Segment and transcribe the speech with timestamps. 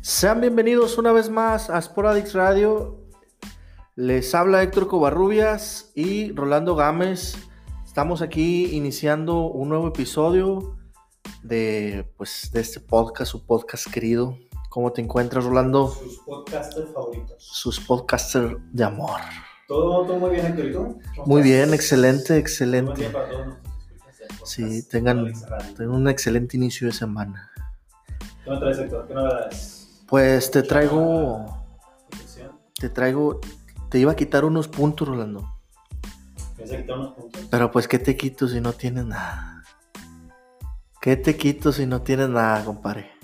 [0.00, 3.02] Sean bienvenidos una vez más a Sporadix Radio.
[3.96, 7.36] Les habla Héctor Covarrubias y Rolando Gámez.
[7.84, 10.78] Estamos aquí iniciando un nuevo episodio
[11.42, 14.38] de, pues, de este podcast, su podcast querido.
[14.70, 15.88] ¿Cómo te encuentras, Rolando?
[15.88, 17.36] Sus podcasters favoritos.
[17.38, 19.20] Sus podcasters de amor.
[19.66, 20.66] ¿Todo, todo muy bien, Héctor?
[20.66, 21.00] ¿Y tú?
[21.16, 23.10] ¿Cómo Muy bien, excelente, excelente.
[24.44, 25.32] Sí, tengan,
[25.76, 27.50] tengan un excelente inicio de semana.
[28.44, 29.08] ¿Qué me traes, Héctor?
[29.08, 30.04] ¿Qué novedades?
[30.06, 31.66] Pues te traigo,
[32.78, 33.40] te traigo,
[33.90, 35.52] te iba a quitar unos puntos, Rolando.
[37.50, 39.64] Pero pues, ¿qué te quito si no tienes nada?
[41.00, 43.15] ¿Qué te quito si no tienes nada, compadre?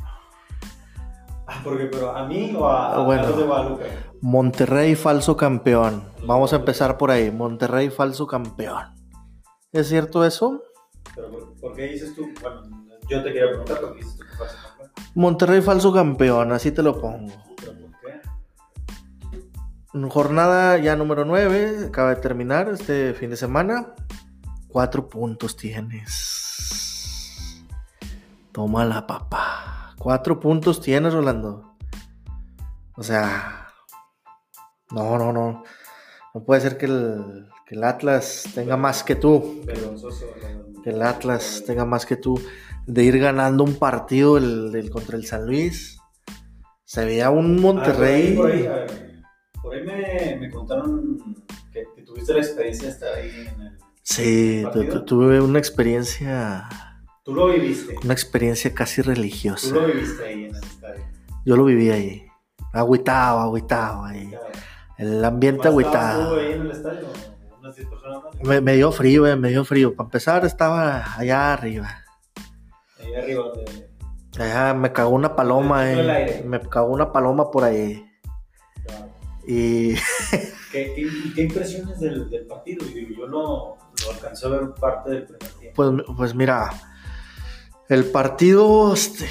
[1.55, 3.23] Ah, porque, pero ¿a mí o a, Ah, bueno.
[3.25, 3.85] a los de Guadalupe?
[4.21, 6.05] Monterrey falso campeón.
[6.27, 7.31] Vamos a empezar por ahí.
[7.31, 8.95] Monterrey falso campeón.
[9.73, 10.63] ¿Es cierto eso?
[11.15, 12.27] Pero, ¿por, por qué dices tú?
[12.41, 12.63] Bueno,
[13.09, 14.91] yo te quería preguntar por qué dices tú que fue campeón.
[15.15, 17.33] Monterrey falso campeón, así te lo pongo.
[17.59, 18.21] ¿Pero por qué?
[20.11, 23.95] Jornada ya número 9, acaba de terminar este fin de semana.
[24.69, 26.41] Cuatro puntos tienes.
[28.53, 29.82] Toma la papá.
[29.99, 31.77] Cuatro puntos tienes, Rolando.
[32.97, 33.69] O sea,
[34.91, 35.63] no, no, no.
[36.35, 39.63] No puede ser que el, que el Atlas tenga más que tú.
[39.65, 40.27] Vergonzoso.
[40.83, 42.41] Que el Atlas tenga más que tú.
[42.87, 45.99] De ir ganando un partido el, el- contra el San Luis.
[46.85, 48.35] Se veía un Monterrey.
[48.35, 48.65] Ah, por ahí,
[49.63, 51.19] por ahí, por me, me contaron
[51.73, 53.79] que, que tuviste la experiencia de estar ahí en el...
[54.03, 54.99] Sí, tu- ¿Partido?
[55.01, 56.69] tu- tuve una experiencia,
[57.25, 57.95] Tú lo viviste.
[58.03, 59.75] una experiencia casi Tú religiosa.
[59.75, 61.05] lo viviste ahí en el estadio.
[61.45, 62.27] Yo lo viví ahí.
[62.73, 64.35] Agüitado, agüitado ahí.
[64.99, 66.37] El ambiente ¿Más estabas tú agüitado.
[66.41, 67.07] ahí en el estadio?
[67.61, 68.35] ¿Unas 10 personas más?
[68.43, 69.95] Me, me dio frío, eh, me dio frío.
[69.95, 72.03] Para empezar, estaba allá arriba.
[72.99, 73.89] Ahí arriba donde...
[74.39, 76.43] Allá me cagó una paloma, eh.
[76.47, 78.05] Me cagó una paloma por ahí.
[78.87, 79.09] Claro.
[79.47, 79.95] Y
[80.73, 82.85] ¿Qué, qué, y qué impresiones del, del partido?
[82.89, 83.77] Yo no
[84.07, 85.75] lo alcancé a ver parte del primer tiempo.
[85.77, 86.71] pues, pues mira,
[87.89, 89.27] el partido este,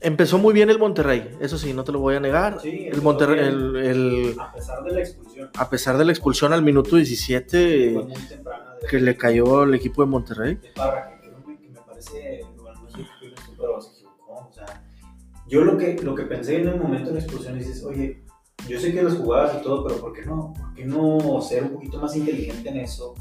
[0.00, 1.36] empezó muy bien el Monterrey.
[1.40, 2.60] Eso sí, no te lo voy a negar.
[2.60, 5.50] Sí, el Monterrey, el- el, A pesar de la expulsión.
[5.56, 9.60] a pesar de la expulsión al minuto 17 Fue muy temprana de, que le cayó
[9.62, 10.54] al equipo de Monterrey.
[10.56, 13.80] de Parra, que creo que, que me parece, bueno, no sé qué opinas tú, pero
[13.80, 14.48] se equivocó.
[14.48, 14.84] O sea,
[15.46, 18.24] yo lo que, lo que pensé en el momento de la expulsión dices, oye,
[18.68, 21.64] yo sé que las jugadas y todo, pero ¿por qué no, por qué no ser
[21.64, 23.14] un poquito más inteligente en eso?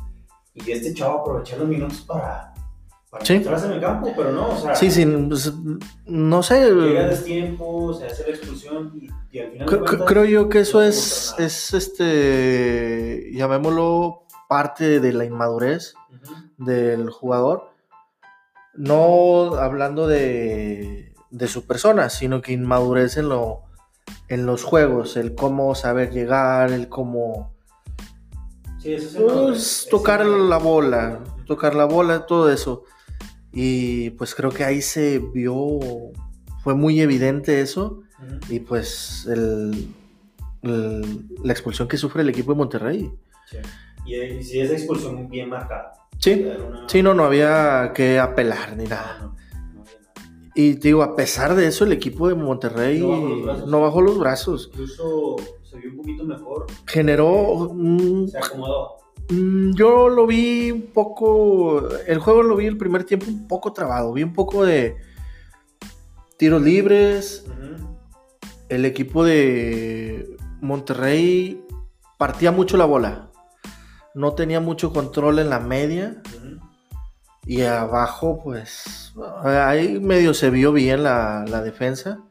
[0.53, 2.50] Y este chavo aprovechar los minutos para
[3.23, 3.33] Sí.
[3.33, 5.53] en el campo, pero no, o sea, Sí, sí, pues,
[6.05, 6.71] no sé.
[6.73, 9.67] llega destiempo, se hace la expulsión y, y al final.
[9.67, 15.93] cuentas, creo yo que eso no es, es este, llamémoslo parte de la inmadurez
[16.57, 17.69] del jugador.
[18.75, 23.63] No hablando de, de su persona, sino que inmadurez en, lo,
[24.29, 27.53] en los juegos, el cómo saber llegar, el cómo
[28.79, 29.41] Sí, eso es enorme.
[29.47, 32.83] pues, Es tocar la bola, tocar la bola, todo eso.
[33.53, 35.79] Y pues creo que ahí se vio,
[36.63, 38.01] fue muy evidente eso.
[38.49, 39.87] Y pues el,
[40.61, 43.11] el- la expulsión que sufre el equipo de Monterrey.
[43.49, 43.57] Sí.
[44.05, 45.93] Y, y sí, esa expulsión bien marcada.
[46.19, 49.17] Sí, una- sí, no, no había que apelar ni No, nada.
[49.21, 49.27] no,
[49.73, 50.51] no había nada.
[50.55, 54.67] Y digo, a pesar de eso, el equipo de Monterrey No bajó los brazos.
[54.67, 54.73] no.
[54.83, 57.75] Incluso se vio un poquito mejor, Generó.
[58.29, 58.97] se acomodó.
[59.31, 61.89] Mm, yo lo vi un poco.
[62.05, 64.13] El juego lo vi el primer tiempo un poco trabado.
[64.13, 64.95] Vi un poco de
[66.37, 67.45] tiros libres.
[68.69, 71.63] El equipo de Monterrey
[72.17, 73.31] partía mucho la bola.
[74.13, 76.21] No tenía mucho control en la media.
[77.45, 79.13] Y abajo, pues.
[79.43, 82.23] Ahí medio se vio bien la, la defensa.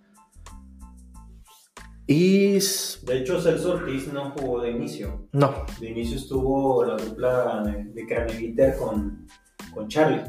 [2.12, 2.58] Y.
[3.06, 5.28] De hecho, Celso Ortiz no jugó de inicio.
[5.32, 7.62] No, De inicio estuvo la dupla
[7.94, 9.26] de, Craneviter con,
[9.72, 10.22] con Charlie.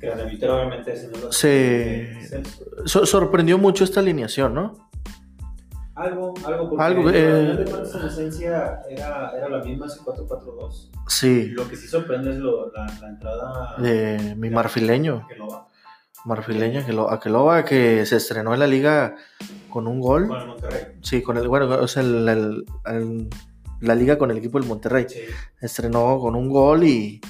[0.00, 2.42] Craneviter obviamente es el Se-
[2.86, 4.88] so- sorprendió mucho esta alineación, ¿no?
[5.94, 7.20] Algo, algo, porque Algo, al eh,
[7.56, 10.90] de cuentas en esencia era, era la misma, ese 4-4-2.
[11.06, 15.26] Sí, Lo que sí sorprende es lo- la, la entrada de mi marfileño.
[15.28, 15.63] que lo va
[16.24, 19.14] Marfileño, Aquelo- Aqueloba, que se estrenó en la liga
[19.68, 20.28] con un gol.
[20.28, 20.82] con el Monterrey.
[21.02, 23.28] Sí, con el, bueno, o sea, el- el- el-
[23.80, 25.06] la liga con el equipo del Monterrey.
[25.08, 25.20] Sí.
[25.60, 27.20] Estrenó con un gol y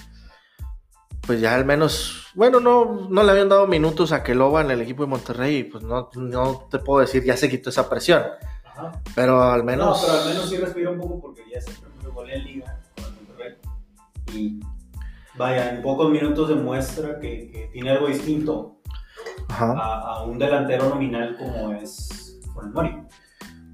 [1.26, 4.82] pues ya al menos, bueno, no, no le habían dado minutos a Aqueloba en el
[4.82, 8.22] equipo de Monterrey y pues no, no te puedo decir, ya se quitó esa presión.
[8.64, 8.92] Ajá.
[9.14, 10.00] Pero al menos...
[10.02, 12.80] No, pero al menos sí respira un poco porque ya el primer gol en liga
[12.96, 14.60] con y
[15.36, 18.76] vaya, en pocos minutos demuestra que, que tiene algo distinto.
[19.48, 22.96] A, a un delantero nominal como es Funes Mori.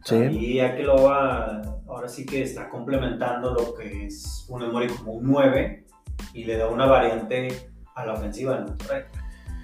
[0.05, 0.17] Sí.
[0.17, 5.87] Y Akeloba ahora sí que está complementando lo que es Funes Mori como un 9
[6.35, 9.03] y le da una variante a la ofensiva del Monterrey.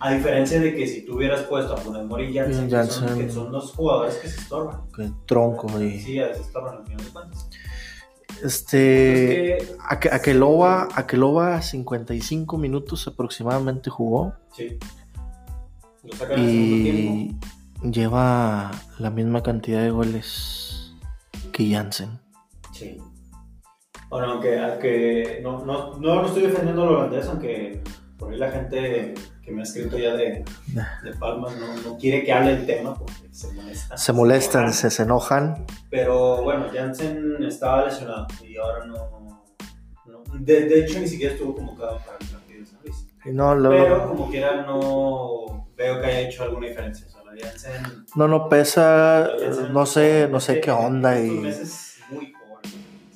[0.01, 2.85] A diferencia de que si tú hubieras puesto a Funes Mori y Jansen, Y que
[2.85, 4.83] son, que dos jugadores que se estorban.
[4.95, 5.69] Qué tronco.
[5.81, 5.99] Y...
[6.01, 7.49] Sí, se estorban al final de cuentas.
[8.43, 9.57] Este.
[9.57, 14.79] Es que- Ake- Akeloba, Akeloba 55 minutos aproximadamente jugó sí.
[16.07, 17.37] Lo y
[17.83, 20.95] lleva la misma cantidad de goles
[21.53, 22.19] que Jansen.
[22.73, 22.99] Sí.
[24.09, 27.83] Bueno, aunque, aunque no, no, no estoy defendiendo al holandés, aunque
[28.19, 30.45] por ahí la gente que me ha escrito ya de,
[31.03, 33.97] de Palmas no, no quiere que hable el tema porque se molesta.
[33.97, 35.65] Se molestan, se, se enojan.
[35.91, 38.95] Pero bueno, Jansen estaba lesionado y ahora no.
[38.97, 39.43] no-
[40.39, 43.07] de, de hecho, ni siquiera estuvo convocado para el partido de San Luis.
[43.25, 47.07] Y No, lo- Pero como quiera, no veo que haya hecho alguna diferencia.
[47.07, 49.29] O sea, la no, no pesa,
[49.71, 52.69] no sé, no sé qué onda y meses muy pobre.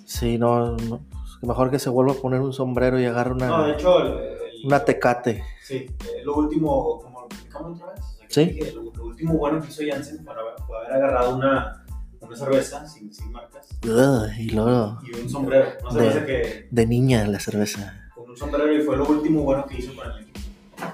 [0.04, 3.48] sí, no, no, pues, mejor que se vuelva a poner un sombrero y agarre una,
[3.48, 5.42] No, de hecho, el- el- una tecate.
[5.62, 8.44] Sí, eh, lo último, como lo platicamos otra vez, o sea, Sí.
[8.50, 11.84] dije, lo, lo último bueno que hizo Jansen fue, haber- agarrado una,
[12.20, 15.66] una cerveza sin, sin marcas Ugh, y luego y un sombrero.
[15.94, 18.10] Me De- que de niña la cerveza.
[18.14, 20.40] con un sombrero y fue lo último bueno que hizo con el equipo.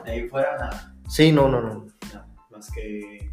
[0.05, 1.87] De ahí fuera nada, Sí, no, no, no.
[2.51, 3.29] más que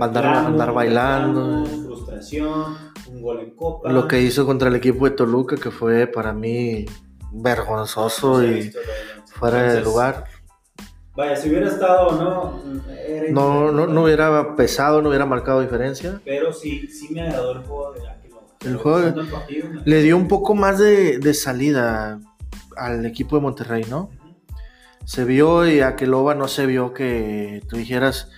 [0.00, 1.64] Andar, andar bailando.
[1.64, 2.76] reclamos, frustración,
[3.08, 3.90] un gol en copa.
[3.90, 6.84] Lo que hizo contra el equipo de Toluca, que fue para mí
[7.32, 8.78] vergonzoso y visto
[9.34, 10.24] fuera de lugar.
[11.16, 12.62] Vaya, si hubiera estado no,
[13.08, 16.20] era No, no, no hubiera pesado, no hubiera marcado diferencia.
[16.24, 18.00] Pero sí, sí me agradó el juego de.
[18.68, 22.20] El juego de- el partido, Le dio un poco más de, de salida
[22.76, 24.10] al equipo de Monterrey, ¿no?
[25.08, 28.30] Se vio y a Keloba no se vio que tú dijeras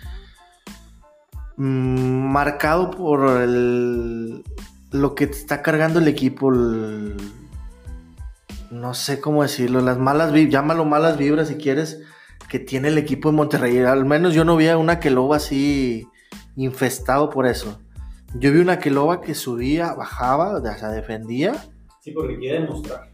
[1.56, 4.44] mm, marcado por el,
[4.92, 7.16] lo que te está cargando el equipo, no
[8.94, 12.02] sé cómo decirlo, las malas vibras, llámalo malas vibras si quieres,
[12.48, 13.78] que tiene el equipo de Monterrey.
[13.78, 16.06] Al menos yo no vi a una Keloba así
[16.54, 17.80] infestado por eso.
[18.34, 21.52] Yo vi una Keloba que subía, bajaba, o sea, defendía.
[22.00, 23.09] Sí, porque quiere demostrar.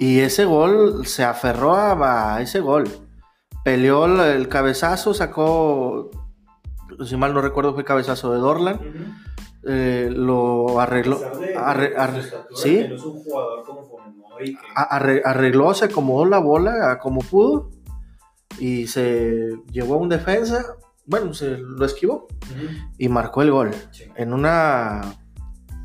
[0.00, 2.88] Y ese gol se aferró a, a ese gol.
[3.64, 6.10] Peleó el, el cabezazo, sacó,
[7.04, 8.80] si mal no recuerdo, fue cabezazo de Dorlan.
[9.66, 11.18] eh, lo arregló.
[11.18, 12.22] A de- arre- arre-
[12.54, 16.24] sí, que no es un jugador como Funes Mori, que- a- arre- arregló, se acomodó
[16.24, 17.70] la bola a como pudo.
[18.58, 20.64] Y se llevó a un defensa.
[21.06, 22.26] Bueno, se lo esquivó.
[22.50, 22.66] Ujú.
[22.98, 23.70] Y marcó el gol.
[23.90, 24.04] Sí.
[24.16, 25.02] En una.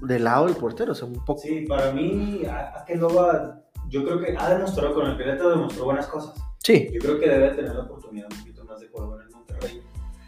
[0.02, 1.42] Del lado del portero, o sea, un poco.
[1.42, 6.08] Sí, para mí, a- Akeloba, yo creo que ha demostrado con el Querétaro, demostró buenas
[6.08, 6.34] cosas.
[6.64, 9.82] Sí, Yo creo que debe tener la oportunidad un poquito más de juego en Monterrey.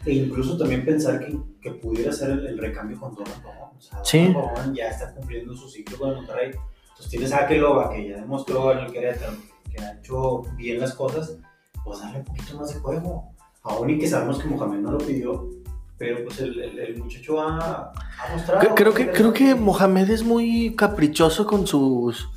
[0.06, 3.70] E incluso también pensar que, que pudiera ser el, el recambio con Dorlan Pavón.
[3.76, 4.30] O sea, Sí.
[4.32, 6.50] Pavón ya está cumpliendo su ciclo con el Monterrey.
[6.90, 9.32] Entonces tienes a Akeloba, que ya demostró en el Querétaro
[9.70, 11.36] que ha hecho bien las cosas,
[11.84, 13.32] pues darle un poquito más de juego.
[13.64, 15.48] Aún y que sabemos que Mohamed no lo pidió,
[15.98, 18.60] pero pues el, el- el muchacho ha, ha mostrado.
[18.62, 22.28] Cre- Creo que, creo que Mohamed es muy caprichoso con sus.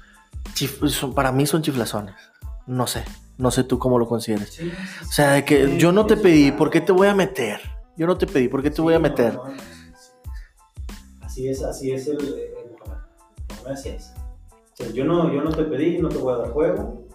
[0.54, 2.16] Chif- son- para mí son chiflazones.
[2.68, 3.04] No sé.
[3.38, 4.50] No sé tú cómo lo consideres.
[4.54, 5.06] Sí, sí, sí.
[5.08, 6.52] O sea, de que yo no te pedí.
[6.52, 7.60] ¿por qué te voy a meter?
[7.98, 9.34] Yo no te pedí, ¿por qué te voy a meter?
[9.34, 9.66] no, no, no, sí,
[9.96, 10.12] sí.
[11.22, 13.02] Así es, así es el, el Mohamed.
[13.50, 14.14] Mohamed así es.
[14.52, 17.08] O sea, yo no, yo no te pedí, no te voy a dar juego.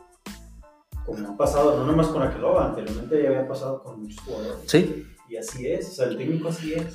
[1.05, 4.59] Como ha pasado, no nomás con Akeloba, anteriormente ya había pasado con muchos jugadores.
[4.67, 5.07] Sí.
[5.29, 6.95] Y así es, o sea, el técnico así es.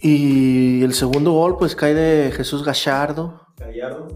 [0.00, 3.46] Y el segundo gol, pues cae de Jesús Gallardo.
[3.58, 4.08] Gallardo.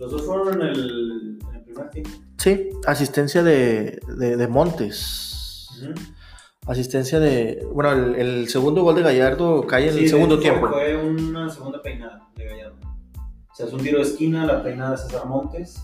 [0.00, 2.10] Los dos fueron en el, en el primer tiempo.
[2.38, 5.68] Sí, asistencia de, de- de Montes.
[6.66, 7.66] Asistencia de.
[7.72, 10.68] Bueno, el, el segundo gol de Gallardo cae en Sí, el de segundo hecho, tiempo.
[10.68, 12.76] Fue una segunda peinada de Gallardo.
[13.50, 15.82] O sea, es un tiro de esquina, la peinada de César Montes.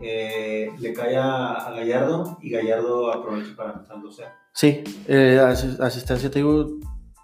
[0.00, 4.24] eh, le cae a, a Gallardo y Gallardo aprovecha para 2-0.
[4.52, 6.78] Sí, eh, asi- asistencia, te digo.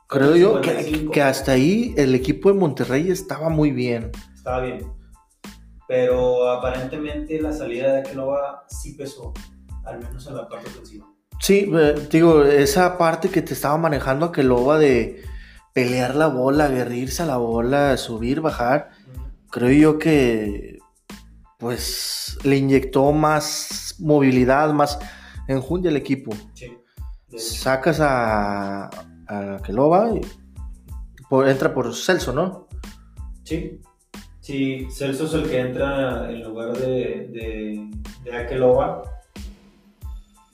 [0.07, 1.13] Creo yo que, 55.
[1.13, 4.11] que hasta ahí el equipo de Monterrey estaba muy bien.
[4.35, 4.85] Estaba bien.
[5.91, 9.35] Pero aparentemente la salida de Akeloba sí pesó,
[9.85, 11.05] al menos en la parte ofensiva.
[11.41, 15.21] Sí, eh, digo, esa parte que te estaba manejando a que loba de
[15.73, 18.91] pelear la bola, aguerrirse a la bola, subir, bajar,
[19.51, 20.79] creo yo que
[21.59, 24.97] pues le inyectó más movilidad, más
[25.49, 26.31] enjundia al equipo.
[26.55, 26.79] Sí.
[27.37, 28.85] Sacas a,
[29.27, 30.21] a Keloba y
[31.29, 32.69] por- entra por Celso, ¿no?
[33.43, 33.81] Sí.
[34.51, 37.89] Sí, Sí, Celso es el que entra en lugar de, de,
[38.25, 39.05] de Akeloba.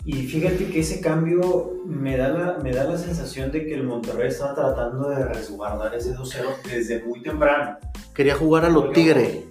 [0.05, 3.85] Y fíjate que ese cambio me da, la, me da la sensación de que el
[3.85, 7.79] Monterrey está tratando de resguardar ese 2-0 desde muy temprano.
[8.15, 9.45] Quería jugar a lo Porque, tigre.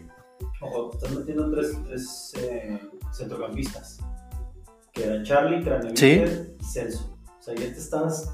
[0.62, 2.80] Ojo, estás metiendo tres, tres eh,
[3.18, 3.98] centrocampistas.
[4.94, 7.18] Que eran Charlie, Craneviter y Celso.
[7.40, 8.32] O sea, ya te estás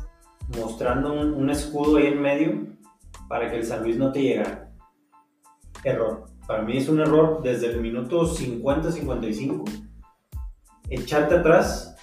[0.58, 2.68] mostrando un, un escudo ahí en medio
[3.30, 4.71] para que el San Luis no te llegara.
[5.84, 6.26] Error.
[6.48, 9.64] Para mí es un error desde el minuto 50-55.
[10.90, 11.96] Echarte atrás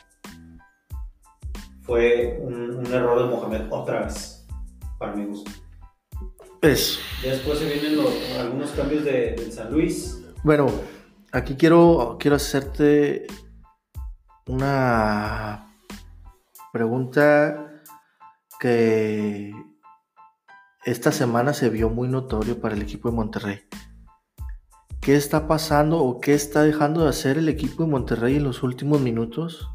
[1.82, 4.46] fue un, un error de Mohamed otra vez.
[4.98, 5.50] Para mi gusto.
[6.60, 10.24] Pues, después se vienen los- algunos cambios de, del San Luis.
[10.42, 10.66] bueno,
[11.32, 13.26] aquí quiero, quiero hacerte
[14.48, 15.66] una
[16.72, 17.82] pregunta
[18.58, 19.52] que
[20.90, 23.60] esta semana se vio muy notorio para el equipo de Monterrey.
[25.00, 28.62] ¿Qué está pasando o qué está dejando de hacer el equipo de Monterrey en los
[28.62, 29.68] últimos minutos?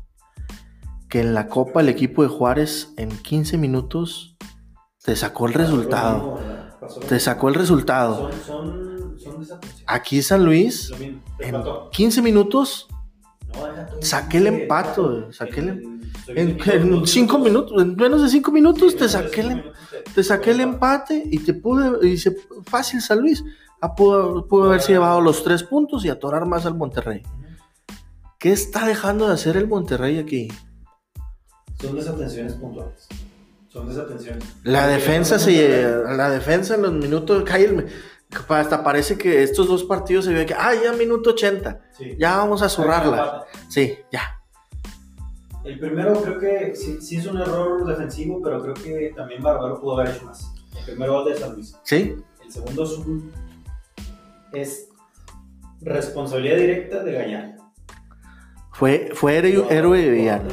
[1.10, 4.36] Que en la Copa el equipo de Juárez en 15 minutos
[5.04, 6.40] te sacó el resultado.
[7.08, 8.30] Te sacó el resultado.
[9.86, 11.90] Aquí San Luis, en empató.
[11.92, 12.88] 15 minutos,
[14.02, 15.02] saqué el empate,
[15.32, 15.93] saqué el- En-
[16.28, 20.52] en, 5 minutos, en menos de 5 minutos te saqué el, cinco minutos te- saqué
[20.52, 23.44] el empate y te pude, y se, fácil San Luis.
[23.82, 27.22] Ah, pudo, pudo haberse llevado los 3 puntos y atorar más al Monterrey.
[28.40, 30.50] ¿Qué está dejando de hacer el Monterrey aquí?
[31.82, 33.08] Son desatenciones puntuales.
[33.70, 34.44] Son desatenciones.
[34.64, 35.84] La defensa se
[36.16, 37.44] la defensa en los minutos
[38.50, 42.16] hasta parece que estos dos partidos se ve que ah ya minuto 80 Sí.
[42.20, 44.42] ya vamos a zurrarla sí ya
[45.64, 49.80] El primero creo que sí, sí es un error defensivo, pero creo que también Barbaro
[49.80, 50.52] pudo haber hecho más.
[50.78, 51.78] El primero gol de San Luis.
[51.84, 53.32] sí El segundo es, un-
[54.52, 54.90] es
[55.82, 57.64] responsabilidad directa de Gallardo.
[58.72, 60.50] fue fue héroe, héroe de villano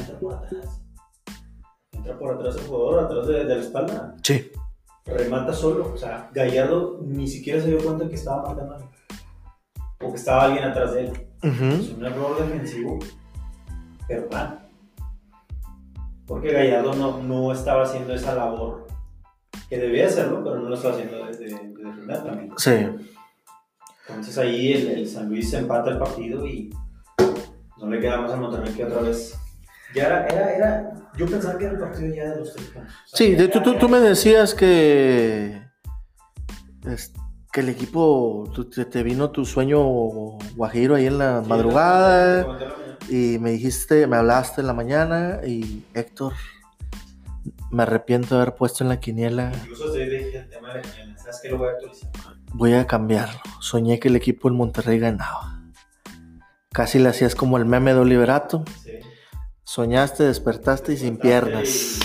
[1.92, 2.56] Entra por atrás.
[2.56, 4.14] El jugador, atrás de, de la espalda.
[4.22, 4.50] sí
[5.06, 5.92] Remata solo.
[5.92, 8.88] O sea, Gallardo ni siquiera se dio cuenta que estaba marcando.
[10.02, 11.12] O que estaba alguien atrás de él.
[11.42, 12.98] Es un error defensivo,
[14.06, 14.28] pero.
[16.30, 18.86] Porque Gallardo no, no estaba haciendo esa labor
[19.68, 22.52] que debía hacerlo, pero no lo estaba haciendo desde de, de defender también.
[22.56, 22.70] sí
[24.08, 26.70] Entonces ahí el, el San Luis empata el partido y
[27.78, 29.36] no le queda más a Monterrey que otra vez.
[29.94, 32.92] Ya era, era, era, yo pensaba que era el partido ya de los tres puntos.
[32.92, 35.60] O sea, Sí, de- tú, tú, tú me decías que,
[36.86, 37.12] es-
[37.52, 39.82] que el equipo, tú- te, te vino tu sueño
[40.54, 44.16] guajiro ahí en la Sí, madrugada la- la- la- la- la- y me dijiste, me
[44.16, 46.34] hablaste en la mañana y Héctor,
[47.70, 51.18] me arrepiento de haber puesto en la quiniela, Incluso te dije el tema de la
[51.18, 51.48] ¿sabes qué?
[51.50, 52.10] Lo voy a actualizar.
[52.52, 53.40] voy a cambiarlo.
[53.60, 55.60] Soñé que el equipo del Monterrey ganaba.
[56.72, 58.64] Casi le hacías como el meme de Oliverato.
[58.84, 58.92] Sí.
[59.64, 61.98] Soñaste, despertaste y sin piernas.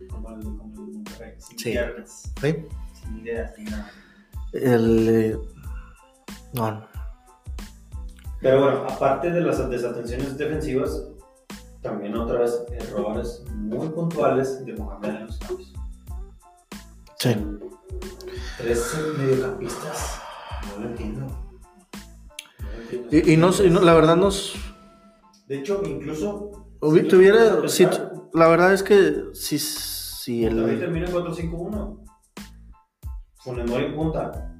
[0.00, 1.70] Y- Como el, como el Monterrey, sin Sí.
[1.70, 2.56] piernas, ¿Sí?
[3.02, 3.90] sin ideas, sin nada.
[4.52, 5.38] El, eh,
[6.54, 6.87] no,
[8.40, 11.02] Pero bueno, aparte de las desatenciones defensivas,
[11.82, 15.72] también otra vez errores muy puntuales de Mohamed en los cambios.
[17.18, 17.36] sí.
[18.58, 20.20] Tres mediocampistas,
[20.76, 21.26] no lo entiendo.
[21.26, 23.08] No lo entiendo.
[23.16, 24.54] Y, y no, y no- la verdad nos...
[25.46, 26.50] De hecho, incluso.
[26.92, 27.86] Si tuviera, si-
[28.34, 32.04] la verdad es que si, si el, termina en 4-5-1.
[33.44, 34.54] Con el Mori en punta.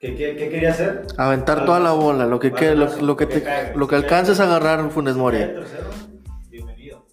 [0.00, 1.06] ¿Qué, qué, qué quería hacer?
[1.18, 4.44] aventar toda la bola, lo que, que- lo, lo que, te, lo que alcances a
[4.44, 5.36] agarrar Funes Si Mori.
[5.36, 5.66] el
[6.48, 7.06] bienvenido.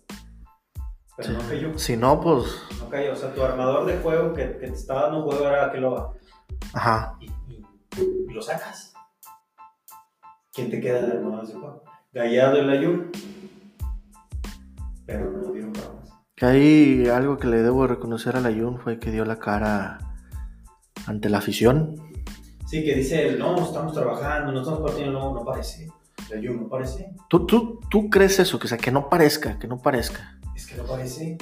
[1.17, 1.77] Pero no cayó.
[1.77, 2.45] Si no, pues,
[2.79, 3.11] No cayó.
[3.11, 6.13] O sea, tu armador de juego que, que te estaba dando juego era Keloba.
[6.73, 7.17] ajá.
[7.19, 7.65] Y, y,
[8.29, 8.93] y lo sacas.
[10.53, 11.83] ¿Quién te queda de armador de juego?
[12.13, 13.11] Gallardo y Layun.
[15.05, 16.09] Pero no dieron para más.
[16.35, 19.39] Que ahí algo que le debo de reconocer a la Jun fue que dio la
[19.39, 19.97] cara
[21.05, 21.95] ante la afición.
[22.67, 25.87] Sí, que dice no, estamos trabajando, no estamos partiendo, no, no parece.
[26.29, 27.13] Layun no parece.
[27.29, 28.59] ¿Tú, tú, ¿Tú crees eso?
[28.59, 30.37] Que, o sea, que no parezca, que no parezca.
[30.53, 31.37] Es que no parece.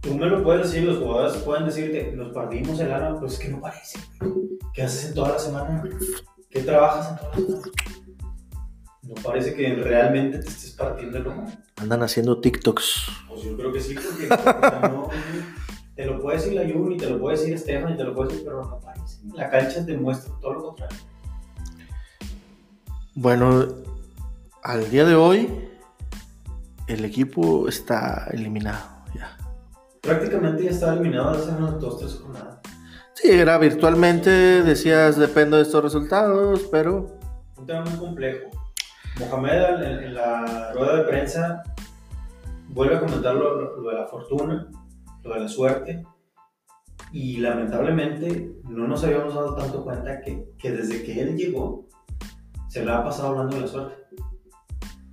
[0.00, 3.38] Tú me lo puedes decir, los jugadores pueden decirte, nos perdimos el alma, pues es
[3.38, 3.98] que no parece.
[4.72, 5.84] ¿Qué haces en toda la semana?
[6.48, 7.62] ¿Qué trabajas en toda la semana?
[9.02, 11.52] No parece que realmente te estés partiendo el lomo.
[11.76, 13.08] Andan haciendo TikToks.
[13.28, 14.28] Pues yo creo que sí, porque
[14.88, 15.10] no,
[16.30, 18.64] puede decir la Juni, te lo puede decir Estefan, y te lo puede decir, pero
[18.64, 19.18] no parece.
[19.34, 20.96] La cancha demuestra todo lo contrario.
[23.14, 23.66] Bueno,
[24.62, 25.68] al día de hoy,
[26.86, 28.78] el equipo está eliminado.
[29.14, 29.36] Ya.
[30.00, 32.60] Prácticamente ya estaba eliminado hace unas dos, tres jornadas.
[33.14, 37.18] Sí, era virtualmente, decías, dependo de estos resultados, pero...
[37.56, 38.50] Un tema muy complejo.
[39.18, 41.62] Mohamed en, en la rueda de prensa
[42.68, 44.68] vuelve a comentar lo, lo de la fortuna,
[45.24, 46.02] lo de la suerte,
[47.12, 51.88] y lamentablemente no nos habíamos dado tanto cuenta que, que desde que él llegó
[52.68, 53.96] se le ha pasado hablando de la suerte.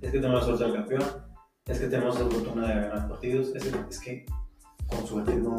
[0.00, 1.02] Es que tenemos la suerte del campeón,
[1.66, 4.26] es que tenemos la fortuna de ganar partidos, es que, es que
[4.86, 5.58] con suerte no,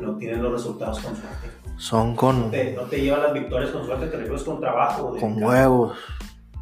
[0.00, 1.50] no tienen los resultados con suerte.
[1.76, 5.14] Son No con, te, no te llevan las victorias con suerte, te refieres con trabajo,
[5.18, 5.98] con huevos.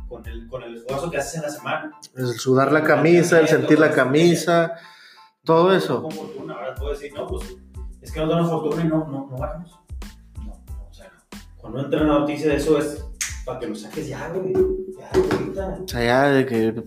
[0.09, 2.01] con el, con el esfuerzo que haces en la semana.
[2.17, 4.73] El sudar la camisa, el sentir la camisa,
[5.45, 6.03] todo eso.
[6.03, 7.57] Con fortuna, ahora puedo decir, no, pues
[8.03, 9.79] es que nos dan fortuna y no, no, no ganamos.
[10.39, 11.11] No, no, o sea.
[11.59, 13.05] Cuando entra una noticia de eso es
[13.45, 14.53] para que lo saques ya, güey.
[14.99, 15.79] Ya, ahorita.
[15.85, 16.83] O sea, ya de que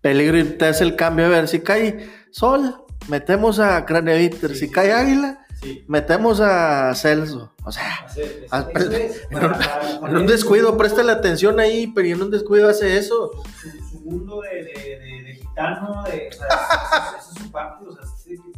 [0.00, 1.26] peligro y te hace el cambio.
[1.26, 4.50] A ver, si cae sol, metemos a Craneviter.
[4.50, 4.92] Sí, Si sí, cae sí.
[4.92, 5.46] Águila,
[5.86, 7.52] metemos a Celso.
[7.64, 9.58] O sea, Hace- es- Ah, eso es, en un- para-
[10.00, 13.30] para- en un descuido, préstale atención ahí, pero en un descuido hace eso.
[13.60, 16.46] Su, su mundo de, de, de, de gitano, de, o sea,
[17.18, 18.04] esa es su parte, o sea,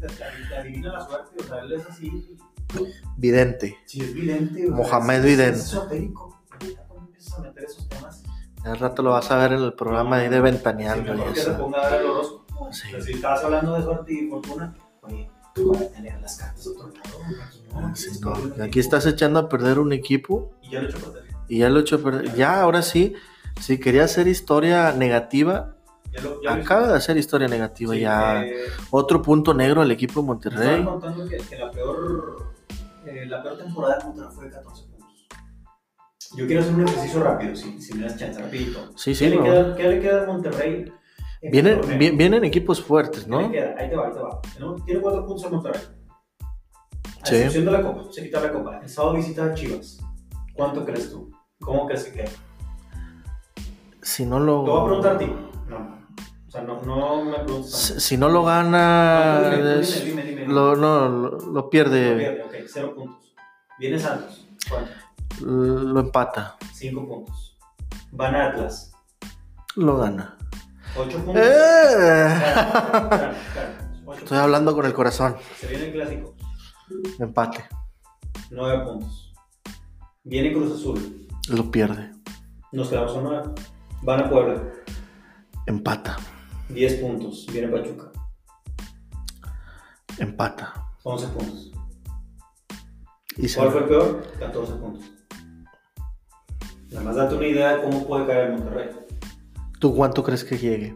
[0.06, 2.36] te, adivina la suerte, o sea, él es así,
[3.16, 3.78] Vidente.
[3.86, 4.68] sí es vidente.
[4.68, 5.58] Mohamed Vidente.
[5.58, 6.40] Es esotérico.
[6.60, 8.22] Ya cuando empiezas a meter esos temas,
[8.64, 11.32] Al rato lo vas a ver en el programa ahí de Ventaneando.
[11.32, 12.68] que se ponga a el horóscopo.
[12.72, 16.70] Si estabas hablando de suerte y fortuna, oye, tú vas a tener las cartas a
[16.70, 21.24] otro lado, aquí estás echando a perder un equipo Y ya lo he hecho perder.
[21.48, 22.34] y ya lo he hecho a perder.
[22.34, 23.14] Ya, ahora sí,
[23.60, 25.74] si quería hacer historia negativa,
[26.12, 28.44] Ya lo, ya acaba de hacer historia negativa Sí, ya.
[28.44, 30.84] eh, Otro punto negro al equipo de Monterrey.
[30.84, 32.52] contando que, que la, peor,
[33.06, 35.26] eh, la peor temporada Monterrey fue de 14 puntos.
[36.36, 38.90] Yo quiero hacer un ejercicio rápido, si, si me das chance, rapidito.
[38.96, 39.42] Sí, sí, ¿Qué, le no.
[39.44, 40.92] queda, ¿Qué le queda a Monterrey?
[41.42, 43.50] Vienen, vi- vienen equipos fuertes, ¿Qué le ¿no?
[43.50, 43.74] queda?
[43.78, 44.40] Ahí te va, ahí te va.
[44.84, 45.82] Tiene cuatro puntos a Monterrey.
[47.22, 47.34] A Sí.
[47.36, 48.80] excepción de la Copa, se quita la Copa.
[48.82, 49.98] El sábado visita a Chivas.
[50.54, 51.30] ¿Cuánto crees tú?
[51.60, 52.30] ¿Cómo crees que queda?
[54.02, 54.64] Si no lo.
[54.64, 55.32] Te voy a preguntar a ti.
[55.68, 55.99] No.
[56.50, 57.72] O sea, no, no me preguntes.
[57.74, 57.76] a.
[57.78, 62.16] Si, si no lo gana, No, dime, es- dime, dime, lo, no, lo, lo pierde,
[62.16, 63.32] pierde, ok, cero puntos.
[63.78, 64.46] Viene Santos.
[64.68, 64.90] ¿Cuánto?
[65.40, 67.56] lo empata, 5 puntos.
[68.10, 68.92] Van a Atlas,
[69.76, 70.36] lo gana.
[70.96, 71.36] 8 puntos.
[71.36, 72.34] ¡Eh!
[72.36, 72.72] Claro,
[73.08, 73.34] claro, claro,
[74.06, 75.34] ocho Estoy hablando con el corazón.
[75.34, 75.48] puntos.
[75.60, 76.34] Se viene el clásico,
[77.20, 77.64] Empate,
[78.50, 79.32] 9 puntos.
[80.24, 82.10] Viene Cruz Azul, lo pierde.
[82.72, 83.42] nos quedamos con 9.
[84.02, 84.62] Van a Puebla,
[85.66, 86.16] Empata,
[86.72, 87.46] 10 puntos.
[87.52, 88.10] Viene Pachuca,
[90.18, 90.74] empata.
[91.02, 91.70] 11 puntos.
[93.36, 94.22] Y ¿Cuál fue el peor?
[94.38, 95.04] 14 puntos.
[96.90, 98.90] Nada más date una idea de cómo puede caer el Monterrey.
[99.78, 100.94] ¿Tú cuánto crees que llegue?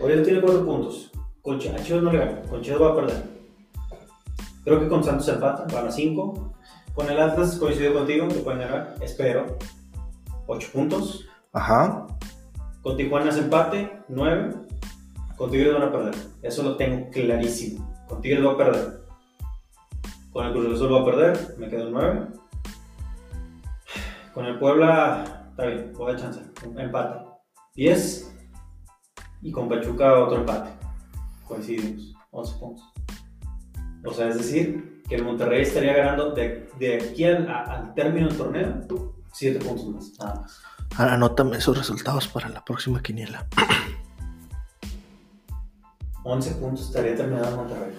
[0.00, 1.10] Ahorita tiene 4 puntos.
[1.42, 2.42] Con Ch- a Chivas no le gana.
[2.42, 3.22] Con Chivas va a perder.
[4.64, 5.66] Creo que con Santos empata.
[5.72, 6.54] Van a 5.
[6.94, 8.26] Con el Atlas coincido contigo.
[8.28, 8.94] Que pueden ganar.
[9.00, 9.58] Espero.
[10.46, 11.26] 8 puntos.
[11.52, 12.03] Ajá.
[12.84, 14.04] Con Tijuana es empate.
[14.08, 14.54] 9.
[15.38, 16.14] Con Tigres van a perder.
[16.42, 18.04] Eso lo tengo clarísimo.
[18.06, 19.00] Con Tigres va a perder.
[20.30, 21.56] Con el Cruz Azul va a perder.
[21.58, 22.28] Me quedo en 9.
[24.34, 25.46] Con el Puebla.
[25.48, 25.92] Está bien.
[25.96, 26.42] Voy a chance.
[26.76, 27.24] Empate.
[27.74, 28.36] 10.
[29.40, 30.68] Y con Pachuca otro empate.
[31.48, 32.14] Coincidimos.
[32.32, 32.84] 11 puntos.
[34.04, 38.28] O sea, es decir, que el Monterrey estaría ganando de, de aquí al, al término
[38.28, 40.18] del torneo 7 puntos más.
[40.18, 40.73] Nada más.
[40.96, 43.46] Anótame esos resultados para la próxima quiniela.
[46.24, 47.94] 11 puntos estaría terminado en Monterrey.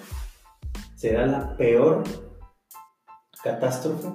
[0.96, 2.04] Será la peor
[3.44, 4.08] catástrofe,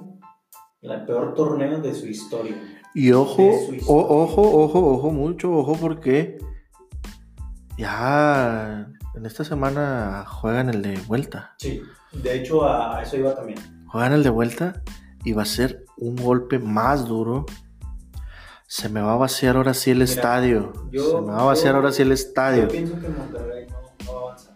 [0.81, 2.55] la peor torneo de su historia.
[2.93, 3.81] Y ojo, historia.
[3.87, 6.37] o- ojo, ojo, ojo, mucho, ojo, porque
[7.77, 11.55] ya en esta semana juegan el de vuelta.
[11.59, 11.81] Sí,
[12.11, 13.59] de hecho a, a eso iba también.
[13.87, 14.81] Juegan el de vuelta
[15.23, 17.45] y va a ser un golpe más duro.
[18.73, 20.71] Se me va a vaciar ahora sí el Mira, estadio.
[20.93, 22.67] yo- Se me va a vaciar yo- ahora sí el Yo estadio.
[22.69, 24.55] pienso que Monterrey no, no va a avanzar.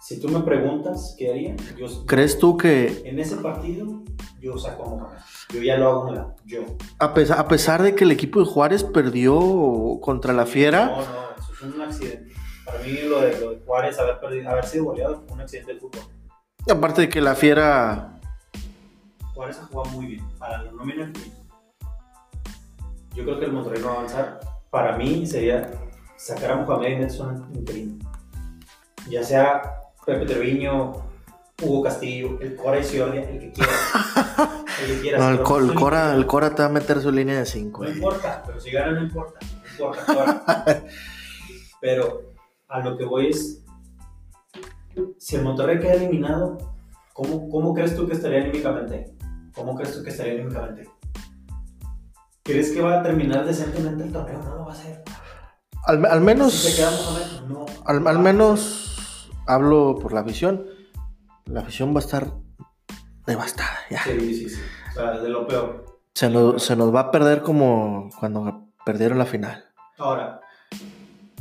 [0.00, 4.04] Si tú me preguntas qué haría, yo, ¿Crees tú que en ese partido
[4.40, 5.18] yo saco a Monterrey.
[5.52, 6.60] Yo ya lo hago a un lado, yo.
[7.00, 10.96] a pesar, a pesar de que el equipo de Juárez perdió contra la Fiera, No,
[10.98, 11.02] no,
[11.40, 12.32] eso fue un accidente.
[12.64, 15.72] Para mí lo de, lo de Juárez haber, perdido, haber sido goleado fue un accidente
[15.72, 16.02] del fútbol.
[16.70, 18.20] aparte de que la Fiera
[19.34, 20.24] Juárez ha jugado muy bien.
[20.38, 21.37] Para la nómina que
[23.18, 24.40] Yo creo que el Monterrey no va a avanzar.
[24.70, 25.72] Para mí sería
[26.14, 27.98] sacar a Mohamed y Nelson interino.
[29.10, 29.60] Ya sea
[30.06, 30.92] Pepe Treviño,
[31.60, 33.72] Hugo Castillo, el Cora y Ciordia, el que quiera.
[34.80, 35.18] El que quiera.
[35.18, 35.42] no, el,
[35.74, 36.24] Cora, el.
[36.26, 37.82] Cora te va a meter su línea de 5.
[37.82, 39.40] No importa, pero si gana no importa.
[39.42, 40.84] No importa, Cora.
[41.80, 42.34] Pero
[42.68, 43.64] a lo que voy es,
[45.18, 46.58] si el Monterrey queda eliminado
[47.12, 49.16] ¿cómo, ¿cómo crees tú que estaría anímicamente?
[49.52, 50.88] ¿Cómo crees tú que estaría anímicamente?
[52.48, 54.42] ¿Crees que va a terminar decentemente el torneo?
[54.42, 55.02] No lo va a hacer.
[55.84, 56.52] Al, al menos.
[56.52, 57.66] Si se queda Mohamed, no.
[57.84, 60.64] Al, al menos hablo por la afición.
[61.44, 62.26] La afición va a estar
[63.26, 64.02] devastada ya.
[64.02, 64.60] Sí, sí, sí.
[64.90, 65.84] O sea, de lo peor.
[66.14, 69.64] Se nos, se nos va a perder como cuando perdieron la final.
[69.98, 70.40] Ahora,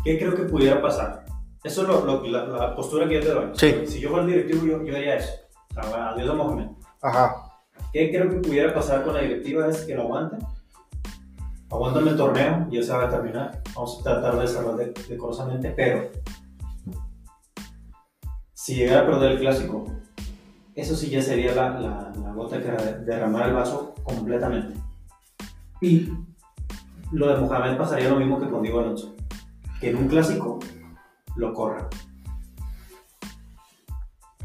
[0.03, 1.23] ¿qué creo que pudiera pasar?
[1.63, 3.45] Eso es lo, lo- la, la postura que yo te doy.
[3.53, 3.83] Sí.
[3.87, 5.31] Si yo fuera el directivo, yo, yo haría eso.
[5.71, 6.67] O sea, adiós a Mohamed.
[7.01, 7.35] Ajá.
[7.93, 9.67] ¿Qué creo que pudiera pasar con la directiva?
[9.67, 10.39] Es que lo aguanten.
[11.69, 13.61] Aguantan el torneo, ya se va a terminar.
[13.75, 16.09] Vamos a tratar de cerrar de- decorosamente, pero
[18.53, 19.85] si llegara a perder el clásico,
[20.75, 24.79] eso sí ya sería la, gota que de- derramara el vaso completamente.
[25.81, 26.09] Y
[27.11, 29.15] lo de Mohamed pasaría lo mismo que con Diego Alonso,
[29.81, 30.59] que en un clásico
[31.35, 31.87] lo corran.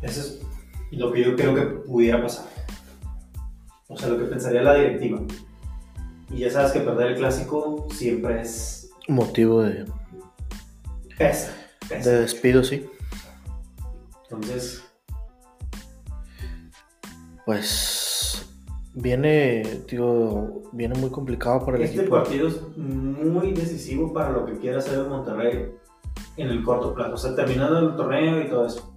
[0.02, 0.40] Eso es
[0.90, 2.46] lo que yo creo que pudiera pasar.
[3.88, 5.20] O sea, lo que pensaría la directiva.
[6.32, 9.84] Y ya sabes que perder el clásico siempre es Motivo de,
[11.18, 11.52] pesa.
[11.88, 12.10] pesa.
[12.10, 12.86] de despido, sí.
[14.30, 14.82] Entonces,
[17.44, 18.46] Pues
[18.94, 22.16] viene, digo, viene muy complicado para el este equipo.
[22.16, 25.72] partido es muy decisivo para lo que quiera hacer el Monterrey
[26.36, 27.14] en el corto plazo.
[27.14, 28.94] O sea, terminando el torneo y todo eso.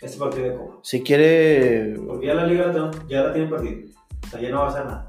[0.00, 0.74] Este partido de Copa.
[0.82, 3.90] Si quiere, Porque ya la liga la, ya la tienen perdida.
[4.24, 5.05] O sea, ya no va a hacer nada.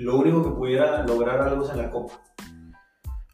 [0.00, 2.14] Lo único que pudiera lograr algo es en la Copa.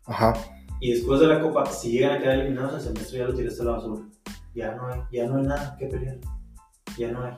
[0.07, 0.35] ajá,
[0.81, 3.63] Y después de la Copa, si llegan a quedar eliminados, el semestre ya lo tiraste
[3.63, 4.03] a la basura.
[4.53, 6.19] Ya no hay, ya no hay nada que pelear.
[6.99, 7.35] Ya no hay.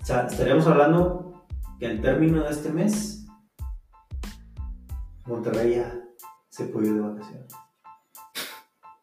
[0.00, 1.44] O sea, estaríamos hablando
[1.80, 3.26] que en términos de este mes,
[5.26, 6.00] Monterrey ya
[6.50, 7.52] se puede ir de vacaciones.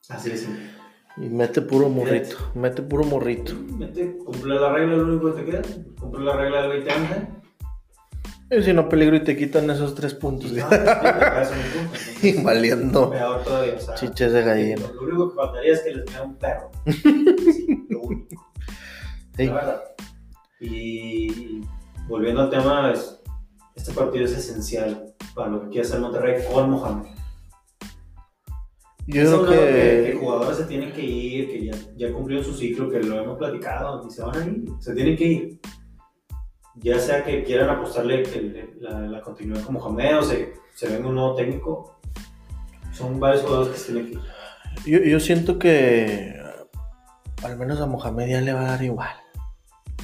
[0.08, 0.70] Así simple.
[1.18, 3.54] y mete puro morrito, mete puro morrito.
[3.78, 5.62] Mete, cumple la regla, lo único que te queda.
[6.00, 7.38] Cumple la regla del 20
[8.50, 10.52] Y si no peligro y te quitan esos tres puntos.
[10.52, 10.68] Punto.
[11.90, 13.74] Pues Y valiendo Peor todavía.
[13.76, 14.82] O sea, chiches de gallina.
[14.94, 16.72] Lo único que faltaría es que les diera un perro.
[16.86, 18.52] Sí, lo único.
[19.36, 19.46] Sí.
[19.48, 19.82] La verdad.
[20.62, 21.62] Y
[22.08, 23.22] volviendo al tema, es-
[23.76, 27.10] este partido es esencial para lo que quiere hacer Monterrey con Mohamed.
[29.06, 32.54] Yo Es creo que que jugadores se tienen que ir, que ya, ya cumplieron su
[32.54, 35.60] ciclo, que lo hemos platicado, y se van a ir, se tienen que ir.
[36.80, 41.08] Ya sea que quieran apostarle que la, la continuidad con Mohamed o se, se venga
[41.10, 42.00] un nuevo técnico,
[42.92, 44.20] son varios jugadores que se tienen que
[44.86, 46.40] yo, yo siento que
[47.44, 49.10] al menos a Mohamed ya le va a dar igual.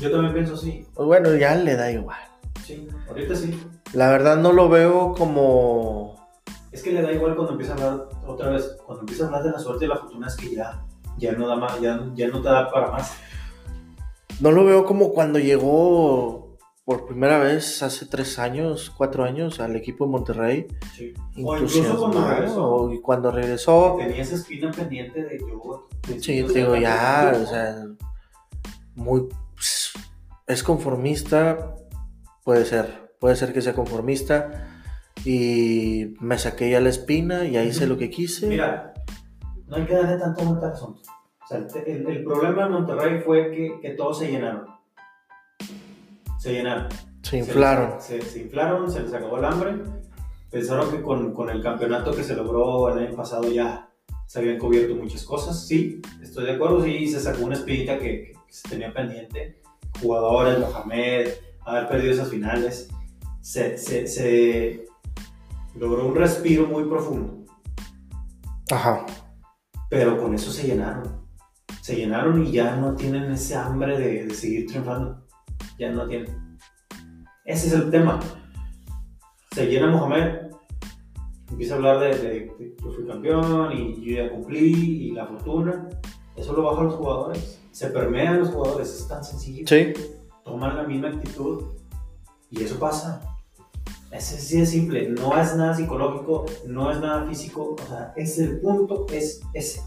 [0.01, 2.17] Yo también pienso así, Pues bueno, ya le da igual.
[2.65, 3.59] sí, ahorita sí.
[3.93, 6.15] La verdad no lo veo como
[6.71, 9.43] Es que le da igual cuando empieza a hablar otra vez, cuando empieza a hablar
[9.43, 10.83] de la suerte y la fortuna es que ya,
[11.17, 13.13] ya no da más, ya, ya no te da para más.
[14.39, 16.42] no lo veo como cuando llegó
[16.85, 20.67] por primera vez hace tres años, cuatro años al equipo de Monterrey.
[20.95, 21.13] Sí.
[21.41, 22.91] O incluso cuando regresó.
[22.91, 25.87] Y cuando regresó, Tenía esa espina pendiente de yo.
[26.07, 27.85] de- sí, te digo, ya, o sea,
[28.95, 29.93] muy, pues,
[30.47, 31.73] es conformista,
[32.43, 34.69] puede ser, puede ser que sea conformista.
[35.25, 38.47] Y me saqué ya la espina y ahí hice lo que quise.
[38.47, 38.93] Mira,
[39.67, 41.01] no hay que darle tanto vuelta al asunto.
[41.43, 44.65] O sea, el, el- problema en Monterrey fue que, que todos se llenaron.
[46.43, 46.87] Se llenaron.
[47.21, 48.01] se inflaron.
[48.01, 49.75] Se, se- se inflaron, se les acabó el hambre.
[50.51, 53.89] Pensaron que con, con el campeonato que se logró el año pasado ya
[54.27, 55.65] se habían cubierto muchas cosas.
[55.65, 56.83] Sí, estoy de acuerdo.
[56.83, 59.61] Sí, se sacó una espinita que, que se tenía pendiente.
[60.01, 61.29] Jugadores, Mohamed,
[61.61, 62.89] haber perdido esas finales.
[63.39, 64.85] Se, se, se
[65.75, 67.45] logró un respiro muy profundo.
[68.69, 69.05] Ajá.
[69.89, 71.23] Pero con eso se llenaron.
[71.81, 75.22] Se llenaron y ya no tienen ese hambre de, de seguir triunfando.
[75.83, 76.57] Ya no tienen.
[77.43, 78.19] Ese es el tema.
[79.53, 80.43] Se llena Mohamed.
[81.51, 85.27] Empieza a hablar de, de- de yo fui campeón y yo ya cumplí y la
[85.27, 85.89] fortuna.
[86.37, 87.59] Eso lo bajan los jugadores.
[87.71, 88.87] Se permean los jugadores.
[88.93, 89.65] Es tan sencillo.
[89.67, 89.91] Sí.
[90.45, 91.63] Toman la misma actitud
[92.49, 93.19] y eso pasa.
[94.09, 95.09] Es así de simple.
[95.09, 97.75] No es nada psicológico, no es nada físico.
[97.77, 99.81] O sea, es el punto, es ese.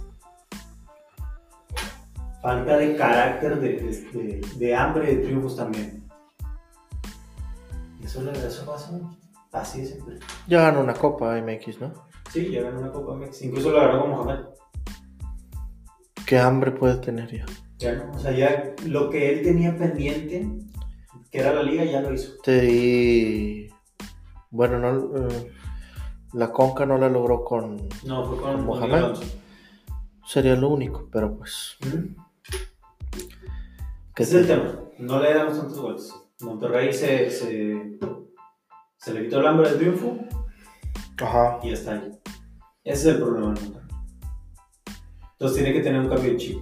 [2.42, 6.06] Falta de carácter, de, de- de- de hambre de triunfos también.
[8.00, 8.90] Y eso, le- eso pasa.
[9.52, 10.18] Así de simple.
[10.46, 11.92] Ya ganó una copa MX, ¿no?
[12.30, 13.42] Sí, ya ganó una Copa MX.
[13.42, 14.40] Incluso la ganó con Mohamed.
[16.26, 17.46] ¿Qué hambre puede tener ya?
[17.78, 18.10] Ya no.
[18.12, 20.46] O sea, ya lo que él tenía pendiente,
[21.30, 22.32] que era la liga, ya lo hizo.
[22.42, 23.68] Te di.
[24.50, 25.28] Bueno, no.
[25.28, 25.52] eh,
[26.34, 27.76] la Conca no la logró con.
[28.04, 29.16] No, fue con ¿Con con Mohamed?
[30.26, 31.78] Sería lo único, pero pues.
[34.16, 34.74] ¿Qué Ese es el tema.
[34.98, 36.14] No le damos tantos goles.
[36.40, 37.98] Monterrey se, se,
[38.98, 40.18] se le quitó el hambre del triunfo
[41.22, 41.58] Ajá.
[41.62, 42.10] y está ahí.
[42.84, 43.88] Ese es el problema de Monterrey.
[45.32, 46.58] Entonces tiene que tener un cambio de chip.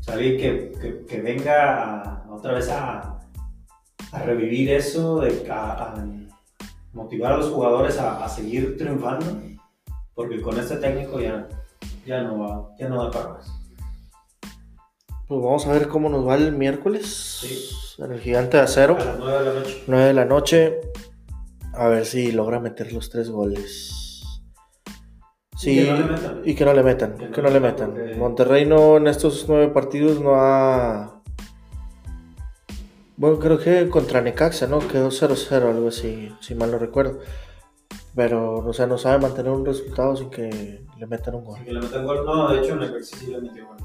[0.00, 3.18] O sea, alguien que, que, que venga a- otra vez a,
[4.12, 6.06] a revivir eso, de, a, a
[6.92, 9.26] motivar a los jugadores a, a seguir triunfando,
[10.14, 11.48] porque con este técnico ya,
[12.04, 13.52] ya, no, va, ya no da para más.
[15.28, 17.06] Pues vamos a ver cómo nos va el miércoles.
[17.40, 17.70] Sí.
[18.02, 18.96] En el gigante de acero.
[19.00, 19.84] A las 9 de la noche.
[19.86, 20.80] 9 de la noche.
[21.74, 23.92] A ver si logra meter los tres goles.
[25.56, 26.42] Sí, Y que no le metan.
[26.44, 27.16] y que no le metan.
[27.16, 27.90] Que no Que no le metan.
[27.94, 31.22] porque- Monterrey no en estos nueve partidos no ha.
[33.16, 34.78] Bueno, creo que contra Necaxa, ¿no?
[34.86, 37.20] Quedó 0-0, algo así, si mal no recuerdo.
[38.14, 41.58] Pero, o sea, no sabe mantener un resultado sin que le metan un gol.
[41.64, 42.24] Que le metan gol.
[42.26, 43.76] No, de hecho el sí, le metió gol.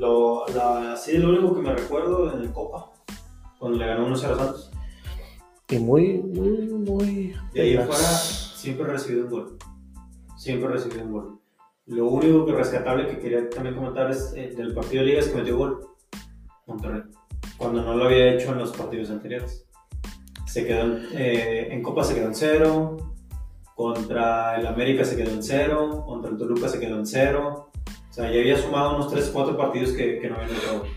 [0.00, 2.90] Lo, la, sí, lo único que me recuerdo en el Copa,
[3.58, 4.70] cuando le ganó 1-0 a Santos.
[5.68, 7.36] Y muy, muy, muy.
[7.52, 7.98] De ahí en apenas.
[7.98, 9.58] fuera siempre recibido un gol.
[10.38, 11.38] Siempre recibido un gol.
[11.84, 15.28] Lo único que rescatable que quería también comentar es eh, del partido de Liga es
[15.28, 15.86] que metió gol
[16.66, 17.02] Monterrey.
[17.58, 19.68] Cuando no lo había hecho en los partidos anteriores.
[20.46, 22.96] Se quedó en, eh, en Copa se quedó en cero.
[23.74, 26.04] Contra el América se quedó en cero.
[26.06, 27.69] Contra el Toluca se quedó en cero.
[28.10, 30.88] O sea, ya había sumado unos 3 4 partidos que, que no habían gol.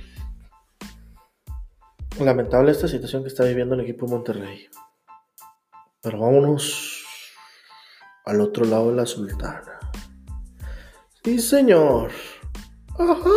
[2.19, 4.67] Lamentable esta situación que está viviendo el equipo de Monterrey.
[6.01, 7.05] Pero vámonos
[8.25, 9.79] al otro lado de la sultana.
[11.23, 12.11] Sí, señor.
[12.97, 13.29] Ajá.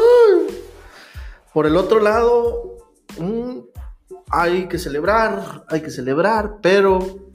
[1.53, 2.77] Por el otro lado,
[3.19, 3.59] mm,
[4.31, 7.26] hay que celebrar, hay que celebrar, pero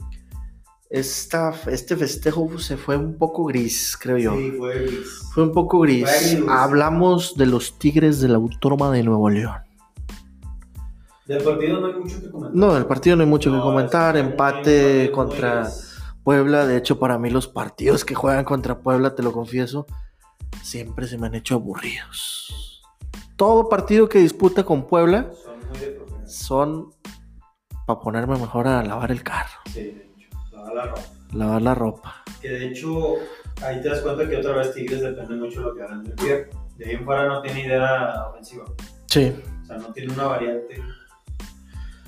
[0.91, 4.35] esta, este festejo se fue un poco gris, creo yo.
[4.35, 5.29] Sí, fue gris.
[5.33, 6.37] Fue un poco gris.
[6.49, 9.55] Hablamos de los Tigres de la Autónoma de Nuevo León.
[11.25, 12.55] Del partido no hay mucho que comentar.
[12.55, 14.17] No, del partido no hay mucho que comentar.
[14.17, 15.69] Empate contra.
[16.23, 16.67] Puebla.
[16.67, 19.85] De hecho, para mí los partidos que juegan contra Puebla, te lo confieso,
[20.61, 22.83] siempre se me han hecho aburridos.
[23.35, 26.93] Todo partido que disputa con Puebla Son muy son
[27.87, 30.10] para ponerme mejor a lavar el carro, Sí,
[30.71, 30.75] hecho.
[30.75, 31.01] La, ropa.
[31.33, 32.23] lavar la ropa.
[32.41, 33.15] Que de hecho,
[33.63, 36.13] ahí te das cuenta que otra vez Tigres depende mucho de lo que hagan del
[36.15, 36.49] pie.
[36.77, 38.65] De ahí en fuera no tiene idea ofensiva.
[39.07, 39.33] Sí.
[39.61, 40.75] O sea, no tiene una variante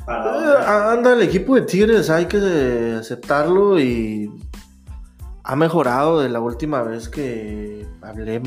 [0.08, 4.30] Eh, anda, el equipo de Tigres hay que aceptarlo y
[5.46, 8.42] ha mejorado de la última vez que hablé,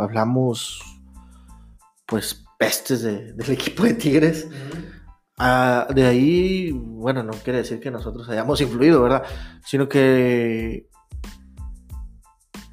[0.00, 0.80] hablamos
[2.06, 4.46] pues pestes de- del equipo de Tigres.
[4.46, 4.84] Ujú.
[5.38, 9.22] Ah, de ahí, bueno, no quiere decir que nosotros hayamos influido, ¿verdad?
[9.64, 10.88] Sino que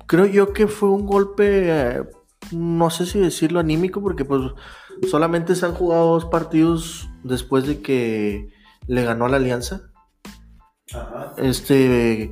[0.08, 2.04] creo yo que fue un golpe, eh,
[2.52, 4.42] no sé si decirlo anímico, porque pues
[5.10, 8.50] solamente se han jugado dos partidos después de que
[8.88, 9.92] le ganó a la Alianza.
[10.94, 11.34] Ajá.
[11.38, 12.32] Este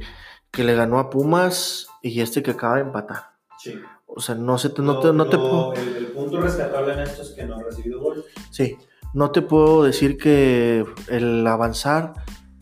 [0.52, 3.32] que le ganó a Pumas y este que acaba de empatar.
[3.58, 3.74] Sí.
[4.06, 7.00] O sea, no, se te, no, te, no te Lo- el, el punto rescatable en
[7.00, 8.24] esto es que no ha recibido gol.
[8.52, 8.78] Sí,
[9.14, 12.14] no te puedo decir que el avanzar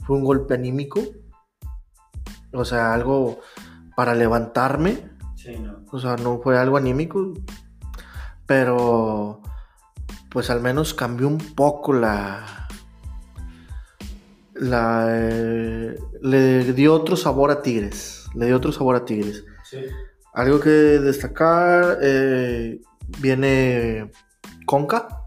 [0.05, 1.01] fue un golpe anímico.
[2.53, 3.39] O sea, algo
[3.95, 5.09] para levantarme.
[5.35, 5.85] Sí, no.
[5.91, 7.33] O sea, no fue algo anímico.
[8.45, 9.41] Pero,
[10.29, 12.67] pues al menos cambió un poco la...
[14.53, 15.07] La...
[15.09, 18.25] eh, le dio otro sabor a Tigres.
[18.35, 19.45] Le dio otro sabor a Tigres.
[19.63, 19.79] Sí.
[20.33, 22.81] Algo que destacar, eh,
[23.19, 24.11] viene
[24.65, 25.20] Conca,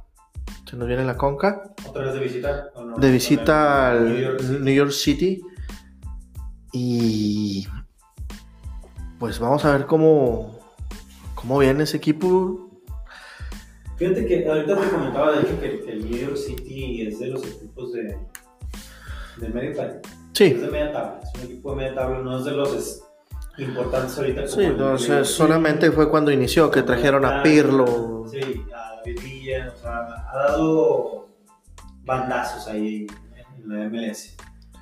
[0.75, 2.71] se nos viene la Conca, Otra vez de visita.
[2.75, 2.97] ¿o no?
[2.97, 4.59] de visita al New York City.
[4.61, 5.43] New York City
[6.73, 7.67] y
[9.21, 10.59] pues vamos a ver cómo,
[11.37, 12.71] cómo viene ese equipo.
[13.97, 17.29] Fíjate que ahorita te comentaba de hecho que, que el New York City es de
[17.29, 18.19] los equipos de,
[19.37, 19.93] de medio país.
[20.03, 22.75] Es Sí, de media tabla, es un equipo de media tabla, no es de los
[22.75, 23.05] es-
[23.59, 24.41] importantes ahorita.
[24.43, 28.25] como sí, entonces solamente fue cuando inició que trajeron a Pirlo.
[28.29, 28.41] Sí,
[28.75, 31.29] a David Villa, o sea, ha dado
[32.05, 33.07] bandazos ahí
[33.59, 34.35] en la MLS,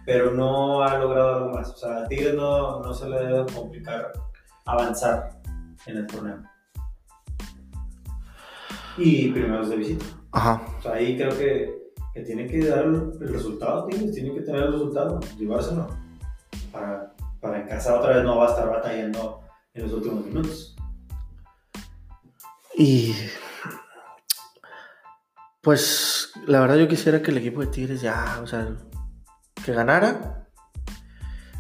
[0.07, 1.71] pero no ha logrado algo más.
[1.71, 4.13] O sea, a Tigres no, no se le debe complicar
[4.65, 5.41] avanzar
[5.87, 6.43] en el torneo.
[8.97, 10.05] Y primero es de visita.
[10.33, 10.63] Ajá.
[10.79, 14.63] O sea, ahí creo que, que tiene que dar el resultado, Tigres, tiene que tener
[14.63, 15.89] el resultado, llevárselo.
[16.71, 19.41] Para, para en casa otra vez no va a estar batallando
[19.75, 20.77] en los últimos minutos.
[22.75, 23.15] Y
[25.63, 28.69] pues la verdad yo quisiera que el equipo de Tigres ya, o sea,
[29.65, 30.49] que ganara.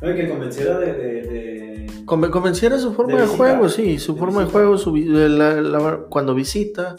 [0.03, 4.17] No, y que convenciera de, de, de- Conven- Convenciera su forma De juego, sí, su
[4.17, 6.97] forma de juego, su vi- la- la- cuando visita.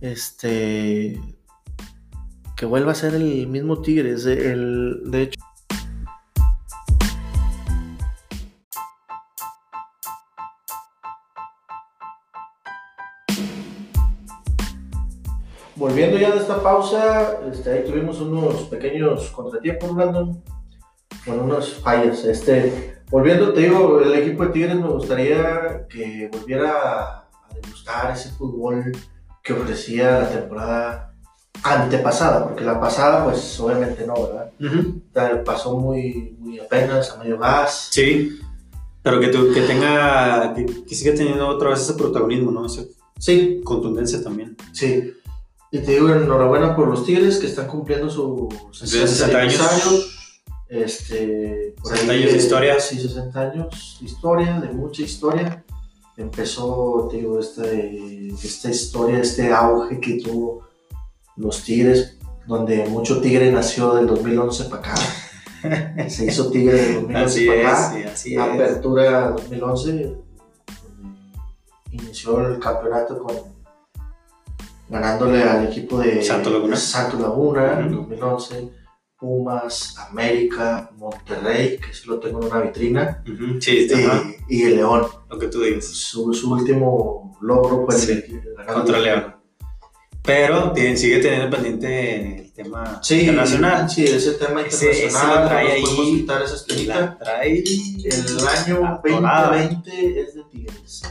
[0.00, 1.20] Este
[2.56, 4.26] que vuelva a ser el mismo Tigres.
[4.26, 5.40] El, de hecho,
[16.00, 20.42] volviendo ya de esta pausa, este, ahí tuvimos unos pequeños contratiempos, Brandon,
[21.26, 22.24] con unas fallas.
[22.24, 28.30] Este, volviendo, te digo, el equipo de Tigres me gustaría que volviera a degustar ese
[28.30, 28.92] fútbol
[29.42, 31.14] que ofrecía la temporada
[31.62, 34.14] antepasada, porque la pasada, pues obviamente no,
[35.12, 35.44] ¿verdad?
[35.44, 37.88] Pasó muy, muy apenas, a medio gas.
[37.90, 38.40] Sí,
[39.02, 42.66] pero que, que tenga, que, siga teniendo otra vez ese protagonismo, ¿no?
[43.18, 43.60] sí.
[43.64, 44.56] Contundencia también.
[44.72, 45.12] Sí.
[45.72, 50.16] Y te digo enhorabuena por los Tigres que están cumpliendo sus 60 años.
[50.68, 52.80] Este, 60 años de historia.
[52.80, 55.64] Sí, 60 años de historia, de mucha historia.
[56.16, 60.68] Empezó, te digo, este, esta historia, este auge que tuvo
[61.36, 64.94] los Tigres, donde mucho Tigre nació del 2011 para acá.
[66.08, 67.92] Se hizo Tigre del 2011 para acá.
[67.92, 70.16] Sí, así apertura 2011
[71.92, 73.36] inició el campeonato con
[74.90, 78.70] ganándole al equipo de Santo Laguna, Santo Laguna en 2011,
[79.16, 83.22] Pumas, América, Monterrey, que sí lo tengo en una vitrina,
[83.60, 83.88] sí,
[84.48, 85.06] y, el León.
[85.28, 85.84] Lo que tú digas.
[85.84, 89.36] Su, último logro fue el, contra el León.
[90.22, 93.90] Pero sigue teniendo pendiente el tema internacional.
[93.90, 95.44] Sí, ese tema internacional.
[95.44, 95.82] Ese, trae ahí.
[95.82, 97.64] quitar esa trae
[98.04, 101.02] el año 2020 es de Tigres.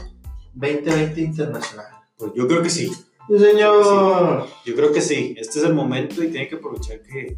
[0.54, 1.86] 2020 internacional.
[2.16, 2.92] Pues yo creo que sí.
[3.30, 4.46] Sí, señor.
[4.64, 5.36] Yo creo que sí.
[5.38, 7.36] Este es el momento y tiene que aprovechar que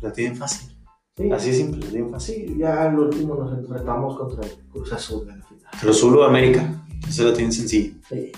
[0.00, 0.70] la tienen fácil.
[1.32, 2.46] Así es simple, la tienen fácil.
[2.46, 5.72] Sí, ya al último nos enfrentamos contra el Cruz Azul en la final.
[5.80, 6.86] Cruz Azul o América.
[7.08, 7.92] Eso la tienen sencilla.
[8.08, 8.30] Sí.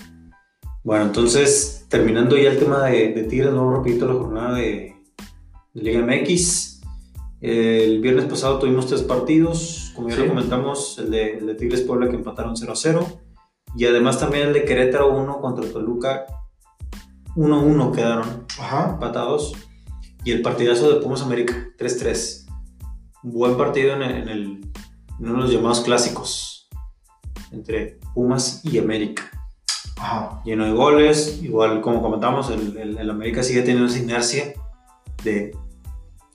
[0.83, 4.95] Bueno, entonces, terminando ya el tema de, de Tigres, no repito la jornada de,
[5.73, 6.81] Liga MX.
[7.39, 11.81] El viernes pasado tuvimos tres partidos, como ya lo comentamos, el de, el de Tigres
[11.81, 13.07] Puebla que empataron 0 0
[13.75, 16.25] y además también el de Querétaro 1 contra Toluca
[17.35, 18.45] 1-1 quedaron
[18.91, 19.53] empatados.
[20.23, 22.45] Y el partidazo de Pumas América, 3-3.
[23.23, 24.71] Buen partido en, el,
[25.19, 26.69] uno de los llamados clásicos
[27.51, 29.29] entre Pumas y América.
[30.43, 34.53] Lleno de goles, igual como comentamos, el, América sigue teniendo esa inercia
[35.23, 35.55] de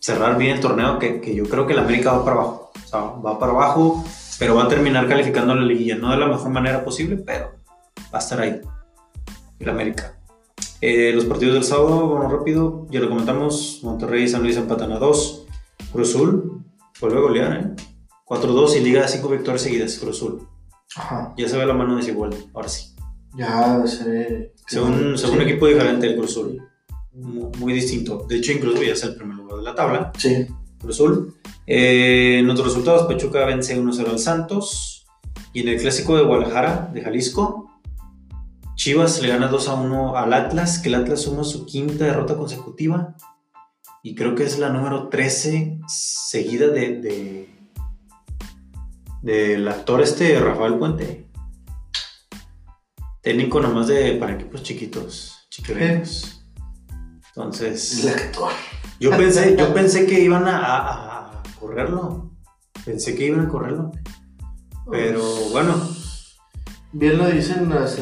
[0.00, 2.72] cerrar bien el torneo, que, que, yo creo que el América va para abajo.
[2.74, 4.04] O sea, va para abajo,
[4.38, 5.96] pero va a terminar calificando la liguilla.
[5.96, 7.52] No de la mejor manera posible, pero
[8.12, 8.61] va a estar ahí.
[9.58, 10.17] El América.
[10.81, 14.93] Eh, los partidos del sábado, vamos rápido, ya lo comentamos, Monterrey y San Luis empatan
[14.93, 15.47] a 2,
[15.93, 16.64] Cruz Azul
[17.01, 17.83] vuelve a golear, ¿eh?
[18.25, 20.49] 4-2 y liga de 5 victorias seguidas, Cruz Azul.
[20.95, 21.35] Ajá.
[21.37, 22.95] Ya se ve la mano desigual, ahora sí.
[23.37, 24.55] Ya se ve...
[24.67, 26.62] Según, un equipo diferente el Cruz Azul,
[27.12, 28.25] muy, distinto.
[28.29, 30.12] De hecho, incluso ya es el primer lugar de la tabla.
[30.17, 30.47] Sí.
[30.79, 31.35] Cruz Azul.
[31.67, 35.07] Eh, en otros resultados, Pachuca vence 1-0 al Santos.
[35.53, 37.67] Y en el clásico de Guadalajara, de Jalisco,
[38.79, 42.37] Chivas le gana 2 a 1 al Atlas, que el Atlas suma su quinta derrota
[42.37, 43.17] consecutiva.
[44.05, 47.51] Y creo que es la número 13 seguida de,
[49.21, 51.29] del actor este Rafael Puente.
[53.21, 56.47] Técnico nomás de para equipos chiquitos, chiquitos.
[57.31, 58.09] Entonces.
[59.01, 62.31] Yo pensé, yo pensé que iban a, correrlo.
[62.85, 63.91] Pensé que iban a correrlo.
[64.88, 65.75] Pero bueno.
[66.93, 67.99] Bien lo dicen las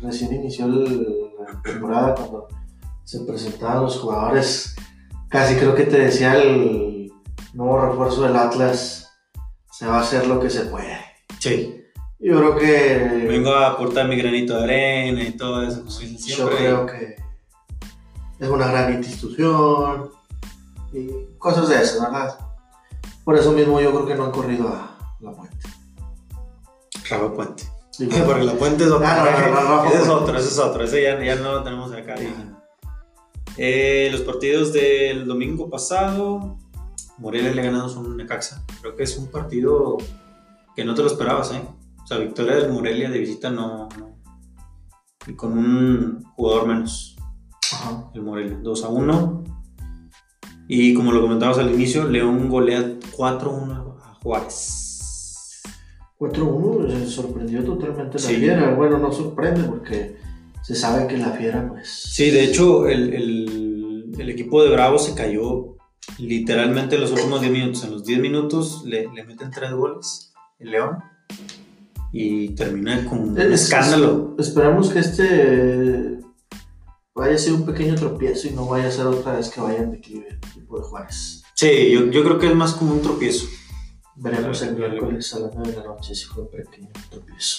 [0.00, 2.48] recién inició la temporada cuando
[3.04, 4.74] se presentaban los jugadores,
[5.28, 7.12] casi creo que te decía el
[7.54, 9.10] nuevo refuerzo del Atlas,
[9.70, 10.98] se va a hacer lo que se puede.
[11.38, 11.82] Sí.
[12.18, 13.26] Yo creo que...
[13.28, 15.84] Vengo a aportar mi granito de arena y todo eso.
[16.26, 17.16] Yo creo que
[18.38, 20.10] es una gran institución
[20.92, 22.38] y cosas de eso, ¿verdad?
[23.24, 25.56] Por eso mismo yo creo que no han corrido a la puente.
[27.08, 27.75] Rafa Puente.
[28.26, 29.24] Porque la puente es otra.
[29.24, 30.84] Ah, ese es otro, ese es otro.
[30.84, 32.14] Ese ya, ya no lo tenemos acá.
[33.56, 36.58] Eh, los partidos del domingo pasado,
[37.18, 38.62] Morelia le ganamos un Necaxa.
[38.80, 39.96] Creo que es un partido
[40.74, 41.62] que no te lo esperabas, ¿eh?
[42.02, 43.88] O sea, victoria del Morelia de visita no.
[45.26, 47.16] Y con un jugador menos.
[47.72, 48.10] Ajá.
[48.14, 49.44] El Morelia, 2 a 1.
[50.68, 52.80] Y como lo comentabas al inicio, León golea
[53.16, 54.85] 4-1 a Juárez.
[56.18, 58.74] 4-1 se sorprendió totalmente la fiera.
[58.74, 60.16] Bueno, no sorprende porque
[60.62, 61.88] se sabe que la fiera, pues.
[61.88, 65.76] Sí, de hecho, el, el, el equipo de Bravo se cayó
[66.18, 67.84] literalmente en los últimos 10 minutos.
[67.84, 70.96] En los 10 minutos le, le meten 3 goles el León
[72.12, 74.34] y termina como un Es- escándalo.
[74.38, 76.18] Esperamos que este
[77.14, 79.90] vaya a ser un pequeño tropiezo y no vaya a ser otra vez que vayan
[79.90, 81.42] de declive el equipo de Juárez.
[81.54, 83.46] Sí, yo, yo creo que es más como un tropiezo.
[84.18, 87.58] Veremos el miércoles a las 9 de la noche si fue un pequeño tropiezo.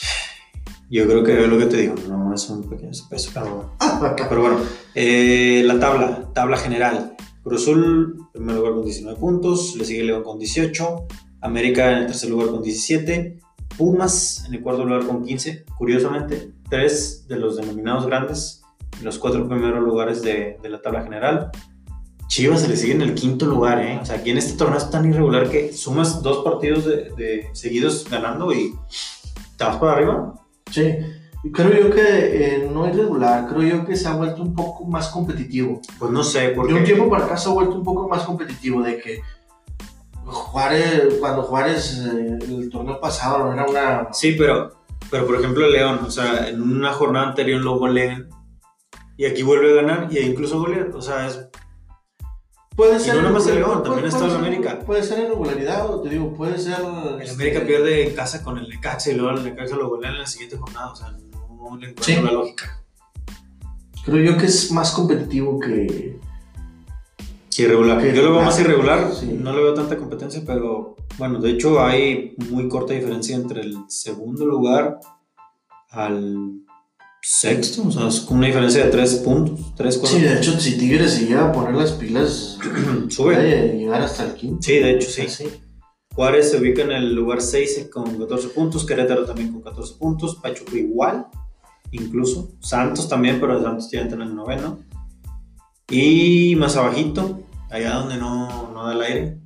[0.89, 4.15] Yo creo que es lo que te digo, no es un pequeño peso, pero bueno.
[4.15, 4.57] Pero bueno,
[4.95, 7.15] eh, la tabla, tabla general.
[7.43, 11.07] Cruz Azul, primer lugar con 19 puntos, le sigue León con 18,
[11.41, 13.39] América en el tercer lugar con 17,
[13.77, 15.65] Pumas en el cuarto lugar con 15.
[15.77, 18.63] Curiosamente, tres de los denominados grandes,
[19.03, 21.51] los cuatro primeros lugares de, de la tabla general.
[22.27, 23.99] Chivas se le sigue en el quinto lugar, ¿eh?
[24.01, 27.49] O sea, aquí en este torneo es tan irregular que sumas dos partidos de, de
[27.53, 28.75] seguidos ganando y
[29.57, 30.33] te vas para arriba.
[30.69, 30.97] Sí,
[31.53, 34.85] creo yo que eh, no es regular, creo yo que se ha vuelto un poco
[34.85, 35.81] más competitivo.
[35.99, 36.73] Pues no sé, porque...
[36.73, 39.21] De un tiempo para acá se ha vuelto un poco más competitivo, de que
[40.25, 44.07] Juárez, cuando Juárez, eh, el torneo pasado no era una...
[44.11, 44.73] Sí, pero,
[45.09, 48.27] pero por ejemplo León, o sea, en una jornada anterior lo golean
[49.15, 51.49] y aquí vuelve a ganar y incluso golea, o sea, es,
[52.77, 54.79] Puede Y no nada más el irregular- León, también puede- está puede el ser- América.
[54.85, 56.77] Puede ser irregularidad, o te digo, puede ser...
[56.79, 60.13] el este, América pierde en casa con el Necaxa y luego el Necaxa lo golean
[60.13, 62.15] en la siguiente jornada, o sea, no le encuentro Sí.
[62.21, 62.83] la lógica.
[64.05, 66.19] Creo yo que es más competitivo que...
[67.57, 67.99] Irregular.
[67.99, 69.33] Que Yo lo veo más irregular, irregular, sí.
[69.33, 73.75] no le veo tanta competencia, pero bueno, de hecho hay muy corta diferencia entre el
[73.87, 74.99] segundo lugar
[75.89, 76.61] al
[77.21, 80.17] sexto, o sea, es como una diferencia de tres puntos, tres, cuatro.
[80.17, 82.57] Sí, de hecho, si Tigres se llega a poner las pilas,
[83.09, 83.75] Sube.
[83.77, 84.61] llegar hasta el quinto.
[84.61, 85.21] Sí, de hecho sí.
[85.23, 85.45] Así.
[86.15, 90.35] Juárez se ubica en el lugar 6 con 14 puntos, Querétaro también con 14 puntos,
[90.41, 91.27] Pachuca igual,
[91.91, 94.79] incluso, Santos también, pero Santos ya entra en el noveno.
[95.89, 99.37] Y más abajito, allá donde no, no da el aire,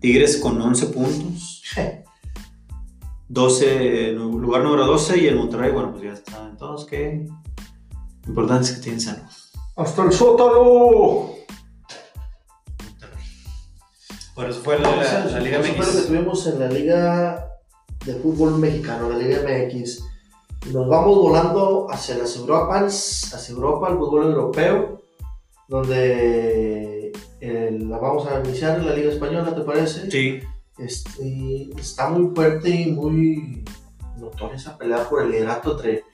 [0.00, 1.62] Tigres con 11 puntos,
[3.28, 7.26] 12, nu- lugar número 12 y el Monterrey, bueno, pues ya están todos que...
[8.24, 9.22] Lo importante es que tienen salud.
[9.76, 11.32] ¡Hasta el sótano!
[14.36, 16.06] Bueno, eso fue la, la- la Liga Eso fue lo que MX.
[16.06, 17.48] tuvimos en la Liga
[18.06, 20.04] de Fútbol Mexicano, la Liga MX.
[20.72, 25.02] Nos vamos volando hacia las Europas, hacia Europa, el fútbol europeo,
[25.68, 30.08] donde eh, la vamos a iniciar en la Liga Española, ¿te parece?
[30.10, 30.40] Sí,
[30.78, 33.64] Este, está muy fuerte y muy
[34.16, 36.04] notoria esa pelea por el liderato entre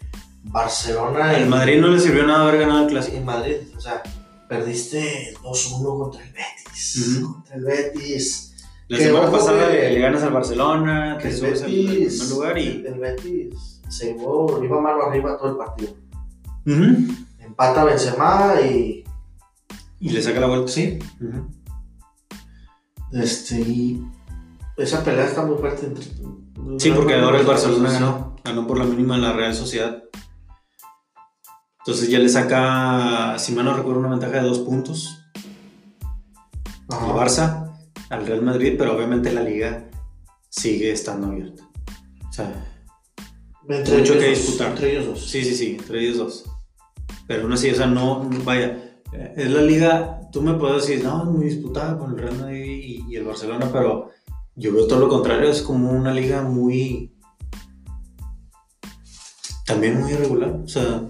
[0.44, 3.20] Barcelona y el Madrid no le sirvió nada haber ganado el clásico.
[3.20, 3.56] Madrid.
[3.76, 4.02] O sea,
[4.48, 7.20] perdiste 2-1 contra el Betis.
[7.22, 8.44] Contra el Betis.
[8.88, 12.58] La Que semana pasada le, le ganas al Barcelona, Que te subes al primer lugar
[12.58, 12.66] y.
[12.68, 15.94] el, el Betis se llevó, iba mano arriba todo el partido.
[16.66, 17.14] Ujú.
[17.40, 19.04] Empata Benzema y,
[20.00, 20.70] Y le saca la vuelta.
[20.72, 20.98] Sí.
[23.12, 24.02] Este, y
[24.76, 26.04] esa pelea está muy fuerte entre...
[26.78, 28.36] Sí, porque ahora el Barcelona ganó.
[28.44, 30.02] Ganó por la mínima en la Real Sociedad.
[31.88, 35.24] Entonces ya le saca, si mal no recuerdo, una ventaja de dos puntos
[36.90, 37.78] al Barça,
[38.10, 39.88] al Real Madrid, pero obviamente la liga
[40.50, 41.66] sigue estando abierta.
[42.28, 42.62] O sea,
[43.66, 44.70] Entre mucho ellos que disputar.
[44.72, 45.30] Entre ellos dos.
[45.30, 46.44] Sí, sí, sí, entre ellos dos.
[47.26, 51.02] Pero aún así, o sea, no, vaya, eh, es la liga, tú me puedes decir,
[51.02, 54.10] no, es muy disputada con el Real Madrid y, y el Barcelona, pero
[54.56, 57.16] yo veo todo lo contrario, es como una liga muy,
[59.64, 61.08] también muy irregular, o sea,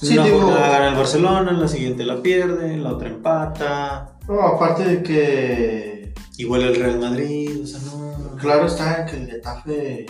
[0.00, 3.08] Sí, una digo- jornada gana el Barcelona, en la siguiente la pierde, en la otra
[3.08, 6.14] empata, No, aparte de que...
[6.36, 8.36] igual el Real Madrid, o sea, no...
[8.36, 10.06] Claro está en que el Getafe...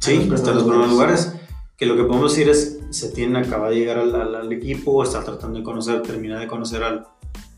[0.00, 1.24] Sí, los hasta los primeros primeros lugares.
[1.26, 1.42] lugares.
[1.76, 5.02] Que lo que podemos decir es, se tiene acaba de llegar al, al- al equipo,
[5.02, 7.06] está tratando de conocer, termina de conocer al,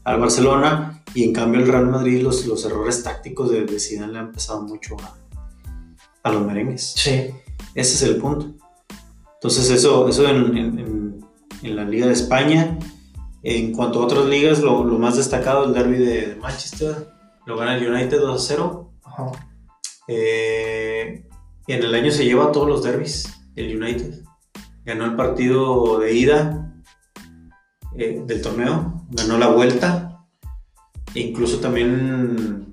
[0.05, 4.13] al Barcelona, y en cambio el Real Madrid, los, los errores tácticos de, de Zidane
[4.13, 5.15] le han pesado mucho a,
[6.29, 6.93] a los merengues.
[6.97, 7.31] Sí.
[7.75, 8.53] Ese es el punto.
[9.45, 12.79] Entonces eso, eso en, en- la Liga de España.
[13.43, 17.11] En cuanto a otras ligas, lo, lo más destacado, el derby de, de Manchester,
[17.45, 18.93] lo gana el United 2 a 0.
[19.05, 19.33] Ajá.
[20.09, 21.29] Eh,
[21.67, 24.23] en el año se lleva todos los derbis, el United.
[24.87, 26.75] Ganó el partido de ida
[27.99, 30.25] eh, del torneo, ganó la vuelta,
[31.15, 32.73] e incluso también,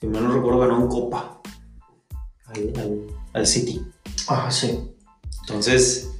[0.00, 1.40] si mal no recuerdo, ganó un Copa
[2.46, 3.80] al, al- al City.
[4.28, 4.89] Ajá, sí.
[5.50, 6.12] Entonces,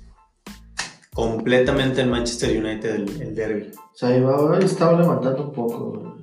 [1.14, 3.70] completamente el Manchester United el, el derby.
[3.72, 6.16] O sea, iba, estaba levantando un poco.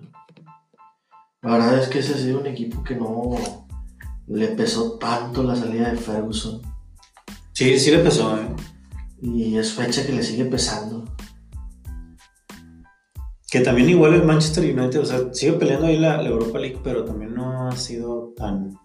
[1.41, 3.66] La verdad es que ese ha sido un equipo que no
[4.28, 6.62] le pesó tanto la salida de Ferguson.
[7.53, 8.49] Sí, sí le pesó, ¿eh?
[9.22, 11.05] Y es fecha que le sigue pesando.
[13.49, 16.82] Que también igual el Manchester United, o sea, sigue peleando ahí la, la Europa League,
[16.84, 18.78] pero también no ha sido tan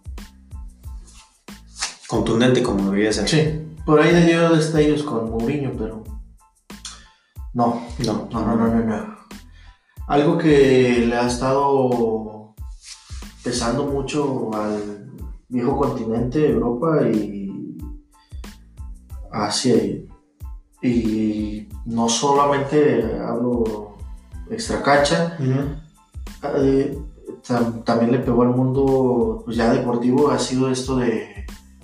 [2.07, 3.27] contundente como debería ser.
[3.27, 6.03] Sí, por ahí le dio destellos con Mourinho, pero
[7.53, 9.15] no, No, no, no, no, no, no.
[10.07, 12.53] Algo que le ha estado
[13.43, 15.11] pesando mucho al
[15.49, 17.77] viejo continente, Europa y
[19.31, 19.75] Asia.
[19.75, 20.07] Y,
[20.81, 23.97] y no solamente hablo
[24.49, 26.57] extra cancha, Ujú.
[26.57, 26.97] eh,
[27.47, 31.32] tam- también le pegó al mundo pues, ya deportivo, ha sido esto de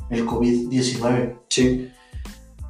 [0.09, 1.91] el COVID-19 Sí.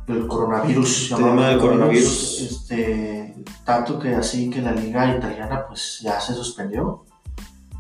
[0.07, 2.41] el coronavirus, El tema del coronavirus.
[2.41, 7.05] este, tanto que así que la liga italiana pues ya se suspendió.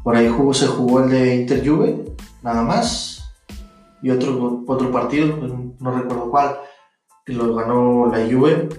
[0.03, 3.31] Por ahí jugó, se jugó el de Inter Juve, nada más,
[4.01, 5.35] y otro, otro partido,
[5.79, 6.57] no recuerdo cuál,
[7.25, 8.69] que lo ganó la Juve,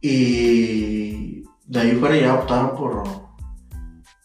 [0.00, 3.04] y de ahí fuera ya optaron por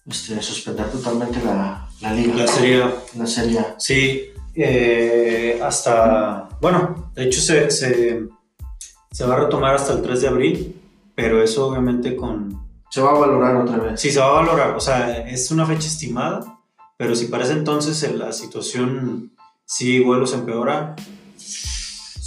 [0.08, 2.84] este, suspender totalmente la, la liga, La serie
[3.16, 3.76] la Serie A.
[3.78, 4.22] Sí,
[4.58, 8.28] eh, hasta, bueno, de hecho se, se,
[9.12, 10.82] se va a retomar hasta el 3 de abril,
[11.16, 12.66] pero eso obviamente con...
[12.90, 14.00] Se va a valorar otra vez.
[14.00, 16.60] Sí, se va a valorar, o sea, es una fecha estimada,
[16.98, 19.32] pero si para ese entonces la situación
[19.66, 20.96] sí se empeora,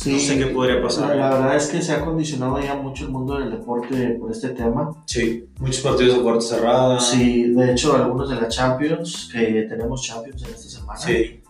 [0.03, 1.15] Sí, no sé qué podría pasar.
[1.15, 4.31] La, la verdad es que se ha condicionado ya mucho el mundo del deporte por
[4.31, 4.93] este tema.
[5.05, 6.99] Sí, muchos partidos de puerta cerrada.
[6.99, 11.43] Sí, de hecho, algunos de la Champions, que tenemos Champions en esta semana, Sí,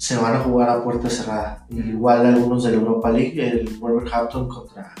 [0.00, 1.66] se van a jugar a puerta cerrada.
[1.68, 4.94] Igual algunos de la Europa League, el Wolverhampton contra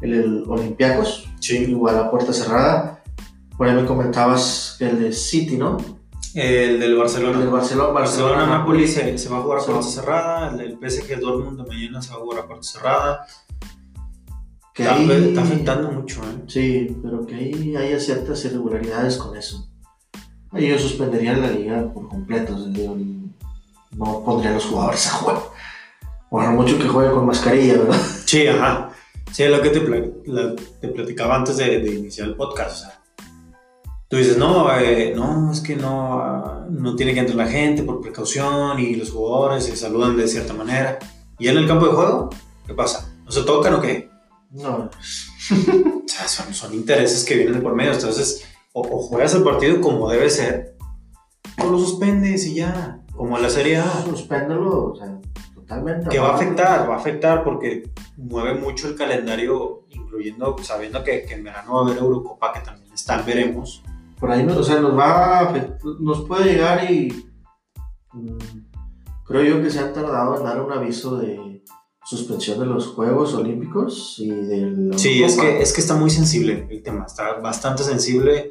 [0.00, 1.56] el, el Olympiacos, sí.
[1.64, 3.02] igual a puerta cerrada.
[3.58, 5.76] Por ahí me comentabas el de City, ¿no?
[6.34, 7.38] El del El Barcelona.
[7.40, 11.18] del Barcelona, Barcelona Napoli se, se va a jugar a puerta cerrada, el del PSG
[11.18, 13.26] Dortmund de mañana se va a jugar a puerta cerrada.
[14.72, 16.44] Que Está, ahí- está afectando mucho, ¿eh?
[16.46, 19.68] Sí, pero que ahí haya ciertas irregularidades con eso.
[20.52, 22.56] Ahí yo suspendería la liga por completo.
[22.56, 22.94] sea, yo
[23.96, 25.36] no pondría a los jugadores a jugar.
[26.30, 28.00] Por mucho que juegue con mascarilla, ¿verdad?
[28.24, 28.90] Sí, ajá.
[29.32, 32.70] Sí, es lo que te, pla- la- te platicaba antes de, de iniciar el podcast.
[32.72, 33.02] O sea,
[34.08, 37.82] tú dices, no, eh, no, es que no, ah, no tiene que entrar la gente
[37.82, 40.98] por precaución y los jugadores se saludan de cierta manera.
[41.38, 42.30] ¿Y en el campo de juego?
[42.66, 43.12] ¿Qué pasa?
[43.24, 44.08] ¿No se tocan o qué?
[44.50, 44.88] No,
[45.50, 47.92] O sea, son, son intereses que vienen de por medio.
[47.92, 50.76] Entonces, o, o juegas el partido como debe ser,
[51.62, 52.99] o lo suspendes y ya.
[53.16, 54.02] Como la Serie A.
[54.02, 55.18] suspéndelo, o sea,
[55.54, 56.08] totalmente.
[56.08, 61.24] Que va a afectar, va a afectar porque mueve mucho el calendario, incluyendo, sabiendo que,
[61.24, 63.82] que en verano va a haber Eurocopa, que también está, veremos.
[64.18, 67.26] Por ahí, no- o sea, nos va a afect- nos puede llegar y
[68.12, 68.38] mm,
[69.26, 71.62] creo yo que se han tardado en dar un aviso de
[72.04, 76.66] suspensión de los Juegos Olímpicos y del Sí, es que, es que está muy sensible
[76.70, 78.50] el tema, está bastante sensible.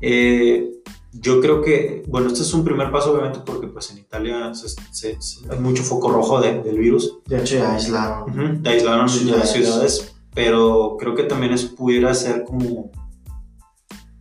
[0.00, 0.68] Eh,
[1.12, 4.68] yo creo que, bueno, este es un primer paso, obviamente, porque pues en Italia se-
[4.68, 7.18] se- se- hay mucho foco rojo de- del virus.
[7.26, 8.30] de hecho ya aislaron.
[8.30, 9.38] Ujú, de aislaron Ciudades.
[9.40, 12.90] las ciudades, pero creo que también eso pudiera ser como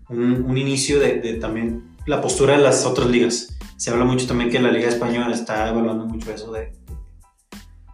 [0.09, 3.47] un, un inicio de, de también la postura de las otras ligas.
[3.77, 6.73] Se habla mucho también que la Liga Española está evaluando mucho eso de...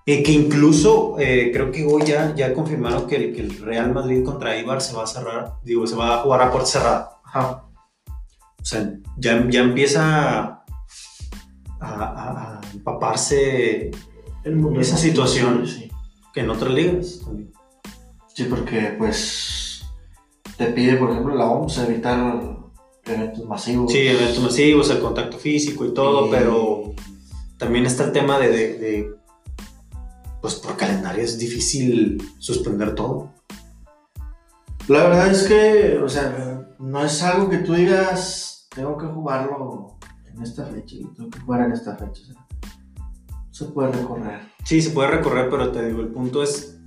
[0.05, 3.93] de- que incluso eh, creo que hoy ya, ya confirmaron que, el- que el Real
[3.93, 7.11] Madrid contra Eibar se va a cerrar, digo, se va a jugar a puerta cerrada.
[7.23, 7.63] Ajá.
[8.67, 10.63] O sea, ya, ya empieza a,
[11.79, 13.91] a- a empaparse
[14.43, 15.65] El Esa situación.
[15.65, 15.89] Sí,
[16.33, 17.53] que en otras ligas también.
[18.35, 19.83] sí, porque pues
[20.57, 22.57] te pide, por ejemplo, la OMS evitar
[23.05, 23.89] eventos masivos.
[23.89, 26.93] Sí, eventos masivos, el contacto físico y todo, Y- pero
[27.57, 29.11] también está el tema de, de- de,
[30.41, 33.31] pues por calendario es difícil suspender todo.
[34.89, 39.97] La verdad es que, o sea, no es algo que tú digas, tengo que jugarlo
[40.31, 42.21] en esta fecha y tengo que jugar en esta fecha.
[42.21, 42.47] o sea,
[43.49, 44.39] se puede recorrer.
[44.63, 46.79] Sí, se puede recorrer, pero te digo, el punto es,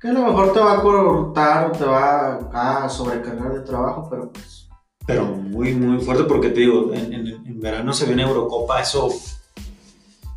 [0.00, 4.06] Que a lo mejor te va a cortar o te va a sobrecargar de trabajo,
[4.10, 4.66] pero pues.
[5.06, 9.08] pero muy, muy fuerte porque te digo, en, en- en verano se viene Eurocopa, eso,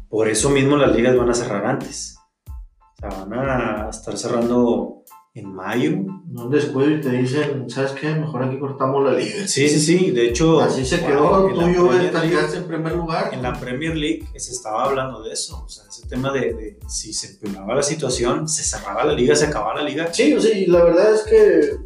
[0.10, 2.18] por eso mismo las ligas van a cerrar antes.
[2.47, 4.99] O sea, van a estar cerrando
[5.34, 5.92] en mayo.
[6.28, 8.10] No descuido y te dicen, ¿sabes qué?
[8.14, 9.48] Mejor aquí cortamos la liga.
[9.48, 10.60] Sí, sí, sí, de hecho...
[10.62, 13.30] Así se wow, quedó, en tú la y yo Premier estarías League- en primer lugar.
[13.34, 16.80] en la Premier League se estaba hablando de eso, o sea, ese tema de, de
[16.88, 20.14] si se empeoraba la situación, se cerraba la liga, se acababa la liga.
[20.14, 21.78] Sí, o y la verdad es que,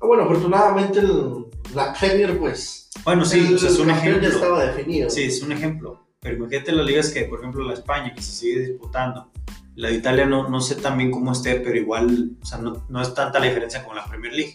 [0.00, 4.28] bueno, afortunadamente el- la Premier, pues, Bueno, sí, el o sea, es un campeón ya
[4.28, 4.28] ejemplo.
[4.38, 5.10] estaba definido.
[5.10, 6.06] Sí, es un ejemplo.
[6.20, 9.30] Pero imagínate las ligas que, por ejemplo, la España, que se sigue disputando.
[9.76, 13.00] La de Italia no, no sé también cómo esté, pero igual, o sea, no, no
[13.00, 14.54] es tanta la diferencia como la Premier League.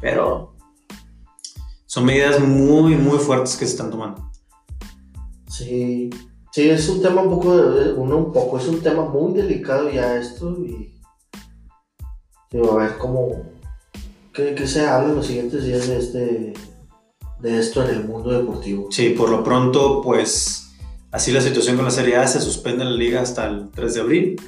[0.00, 0.54] Pero
[1.86, 4.30] son medidas muy, muy fuertes que se están tomando.
[5.48, 6.10] Sí,
[6.52, 9.90] Sí, es un tema un poco, de- uno un poco, es un tema muy delicado
[9.90, 10.98] ya esto y
[12.50, 13.42] digo, a ver cómo,
[14.32, 16.54] qué, qué se habla en los siguientes días de este,
[17.40, 18.88] de esto en el mundo deportivo.
[18.90, 20.70] Sí, por lo pronto, pues
[21.12, 24.00] así la situación con la Serie A se suspende la liga hasta el 3 de
[24.00, 24.40] abril.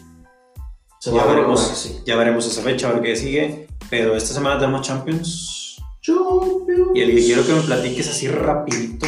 [1.00, 2.00] Se Ya veremos, sí.
[2.04, 3.68] ya veremos esa fecha, a ver qué sigue.
[3.90, 5.80] Pero esta semana tenemos Champions.
[6.00, 6.90] Champions.
[6.94, 9.06] Y el que quiero que me platiques así rapidito.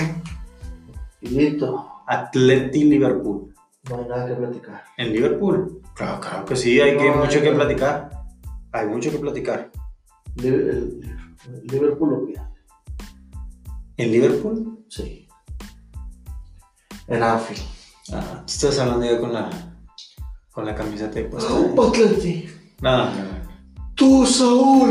[1.21, 3.55] Listo, Atleti Liverpool.
[3.89, 4.85] no hay nada que platicar.
[4.97, 5.83] ¿En Liverpool?
[5.95, 8.11] Claro, claro que sí, hay que, mucho que platicar.
[8.73, 9.71] Hay mucho que platicar.
[10.37, 12.47] Liverpool lo pierde,
[13.97, 14.85] ¿En Liverpool?
[14.89, 15.27] sí.
[17.09, 17.63] En Anfield.
[18.13, 19.51] Ah, tú estás hablando ya con la,
[20.61, 21.31] con la camiseta de.
[21.89, 22.47] Atleti.
[22.83, 23.65] Nada, nada.
[23.95, 24.91] Tú, Saúl.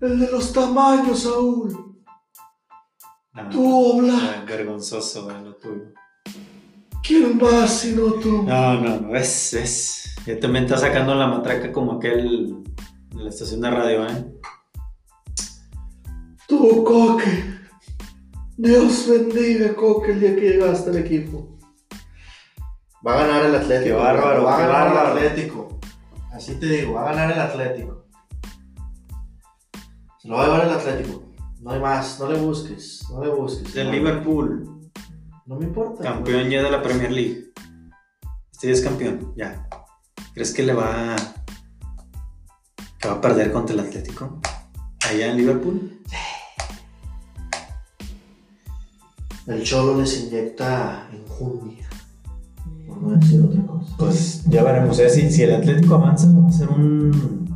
[0.00, 1.96] El de los tamaños, Saúl.
[3.34, 3.50] nada.
[3.50, 4.46] Tú, Oblak.
[4.46, 5.92] Vergonzoso, güey, lo tuyo.
[7.02, 8.44] ¿Quién más sino tú?
[8.44, 10.14] No, no, no, es, es.
[10.26, 12.62] Ya también está sacando la matraca como aquel
[13.12, 14.26] de la estación de radio, ¿eh?
[16.46, 17.58] Tú, Coque.
[18.56, 21.58] Dios bendiga, Coque, el día que llegaste al equipo.
[23.06, 23.96] Va a ganar el Atlético.
[23.96, 25.18] Qué bárbaro, Va a ganar bárbaro.
[25.18, 25.78] el Atlético.
[26.32, 28.04] Así te digo, va a ganar el Atlético.
[30.18, 31.22] Se lo va a llevar el Atlético.
[31.60, 33.72] No hay más, no le busques, no le busques.
[33.74, 34.80] Del No, Liverpool,
[35.46, 36.02] No me importa.
[36.02, 37.52] campeón ya de la Premier League.
[38.52, 39.66] Este ya es campeón, ya.
[40.34, 41.16] ¿Crees que le va a.
[42.98, 44.40] que va a perder contra el Atlético?
[45.08, 46.00] Allá en Liverpool.
[49.46, 51.88] El Cholo les inyecta enjundia.
[52.90, 53.96] Por no decir otra cosa.
[53.98, 54.98] Pues ya veremos.
[54.98, 55.08] ¿eh?
[55.08, 57.48] Si, si el Atlético avanza, va a ser un.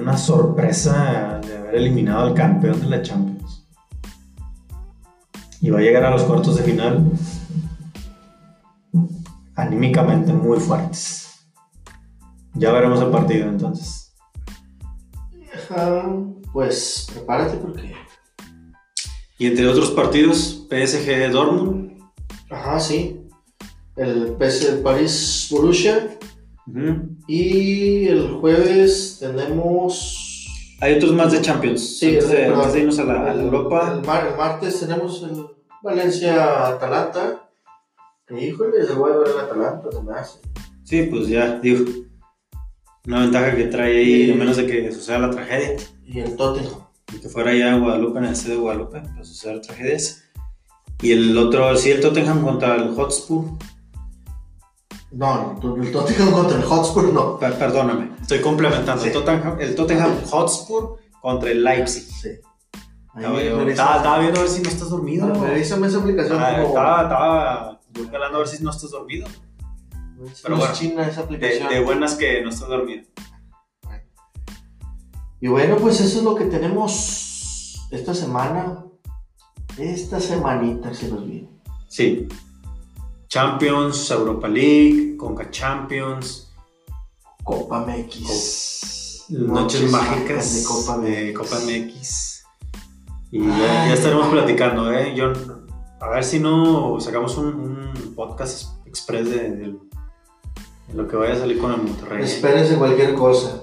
[0.00, 3.68] Una sorpresa de haber eliminado al campeón de la Champions.
[5.60, 7.04] Y va a llegar a los cuartos de final
[9.58, 11.28] anímicamente muy fuertes.
[12.54, 14.14] Ya veremos el partido entonces.
[16.52, 17.92] Pues prepárate porque.
[19.38, 21.87] Y entre otros partidos, PSG Dortmund.
[22.50, 23.20] Ajá, sí.
[23.96, 26.18] El, el París Borussia.
[27.26, 30.46] Y el jueves tenemos.
[30.80, 31.98] Hay otros más de Champions.
[31.98, 32.56] Sí, antes, de, perdón.
[32.58, 33.92] antes de irnos a la, a la El- Europa.
[34.00, 35.44] El, mar- el martes tenemos el
[35.82, 37.48] Valencia-Atalanta.
[38.26, 40.38] Que híjole, se va a ver el Atalanta, se me hace.
[40.84, 41.84] Sí, pues ya, digo.
[43.06, 45.76] Una ventaja que trae ahí, a menos de que suceda la tragedia.
[46.06, 46.80] Y el Tottenham.
[47.14, 50.24] Y que fuera ya Guadalupe, en el estadio de Guadalupe, pues suceder tragedias.
[51.00, 53.44] Y el otro, sí, el Tottenham contra el Hotspur.
[55.12, 57.38] No, no, el Tottenham contra el Hotspur no.
[57.38, 59.00] Per- perdóname, estoy complementando.
[59.02, 59.08] Sí.
[59.08, 62.02] El, Tottenham, el Tottenham Hotspur contra el Leipzig.
[62.02, 62.28] Sí.
[63.16, 65.32] Estaba, viendo a ver si no estás dormido.
[65.34, 66.38] Ah, Revísame esa aplicación.
[66.40, 69.26] Ah, como- estaba, estaba buscando a ver si no estás dormido.
[70.42, 71.68] pero es bueno, china esa De, aplicación.
[71.68, 73.04] de buenas que no estás dormido.
[75.40, 78.84] Y bueno, pues eso es lo que tenemos esta semana.
[79.78, 81.48] Esta semanita se nos viene.
[81.88, 82.26] Sí.
[83.28, 86.50] Champions, Europa League, Conca Champions,
[87.44, 89.26] Copa MX.
[89.30, 91.38] Noches, Noches mágicas de Copa de MX.
[91.38, 92.44] Copa MX.
[93.30, 93.56] Y ya,
[93.88, 95.14] ya estaremos platicando, ¿eh?
[95.14, 95.32] Yo,
[96.00, 99.78] a ver si no sacamos un, un podcast express de, de-
[100.88, 102.24] de lo que vaya a salir con el Monterrey.
[102.24, 103.62] Espérense cualquier cosa.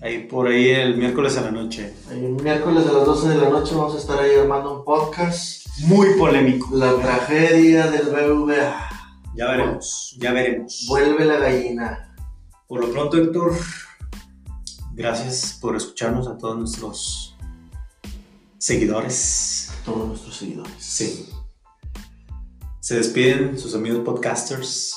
[0.00, 1.92] Ahí por ahí el miércoles en la noche.
[2.08, 5.66] El miércoles a las 12 de la noche vamos a estar ahí armando un podcast.
[5.80, 6.68] Muy polémico.
[6.72, 8.90] La tragedia del BVA.
[9.34, 10.84] Ya veremos, ya veremos.
[10.86, 12.16] Vuelve la gallina.
[12.68, 13.56] Por lo pronto, Héctor,
[14.92, 17.36] gracias por escucharnos a todos nuestros
[18.58, 19.72] seguidores.
[19.84, 20.74] Todos nuestros seguidores.
[20.78, 21.28] Sí.
[22.78, 24.94] Se despiden sus amigos podcasters.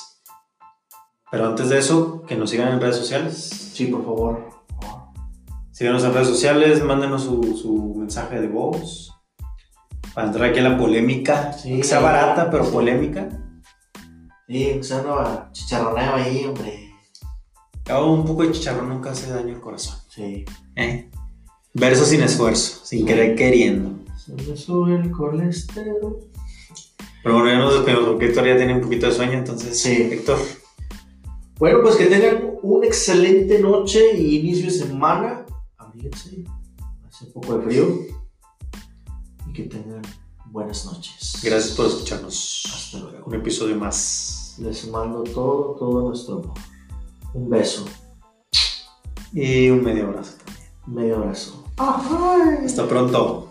[1.28, 3.70] Pero antes de eso, que nos sigan en redes sociales.
[3.72, 4.51] Sí, por favor.
[5.82, 9.12] Síganos en redes sociales, mándenos su, su mensaje de voz.
[10.14, 11.52] Para entrar aquí a la polémica.
[11.54, 11.78] Sí.
[11.78, 13.28] Que sea barata, pero polémica.
[14.46, 16.94] Sí, sea una chicharroneo ahí, hombre.
[17.82, 19.96] Cabo un poco de chicharrón nunca hace daño al corazón.
[20.08, 20.44] Sí.
[20.76, 21.10] ¿eh?
[21.74, 24.04] Verso sin esfuerzo, sin querer queriendo.
[24.16, 26.30] Se me sube el colesterol.
[27.24, 29.82] Pero bueno, ya nos despedimos porque Héctor ya tiene un poquito de sueño, entonces.
[29.82, 30.10] Sí.
[30.12, 30.38] Héctor,
[31.58, 35.41] Bueno, pues que tengan una excelente noche y inicio de semana.
[35.94, 37.86] Hace un poco de frío.
[39.46, 40.02] Y que tengan
[40.46, 41.38] buenas noches.
[41.42, 42.62] gracias por escucharnos.
[42.72, 43.26] Hasta luego.
[43.26, 44.56] Un episodio más.
[44.58, 46.54] Les mando todo, todo nuestro amor.
[47.34, 47.84] Un beso.
[49.32, 50.68] Y un medio abrazo también.
[50.86, 51.64] Medio abrazo.
[51.76, 53.41] Hasta pronto.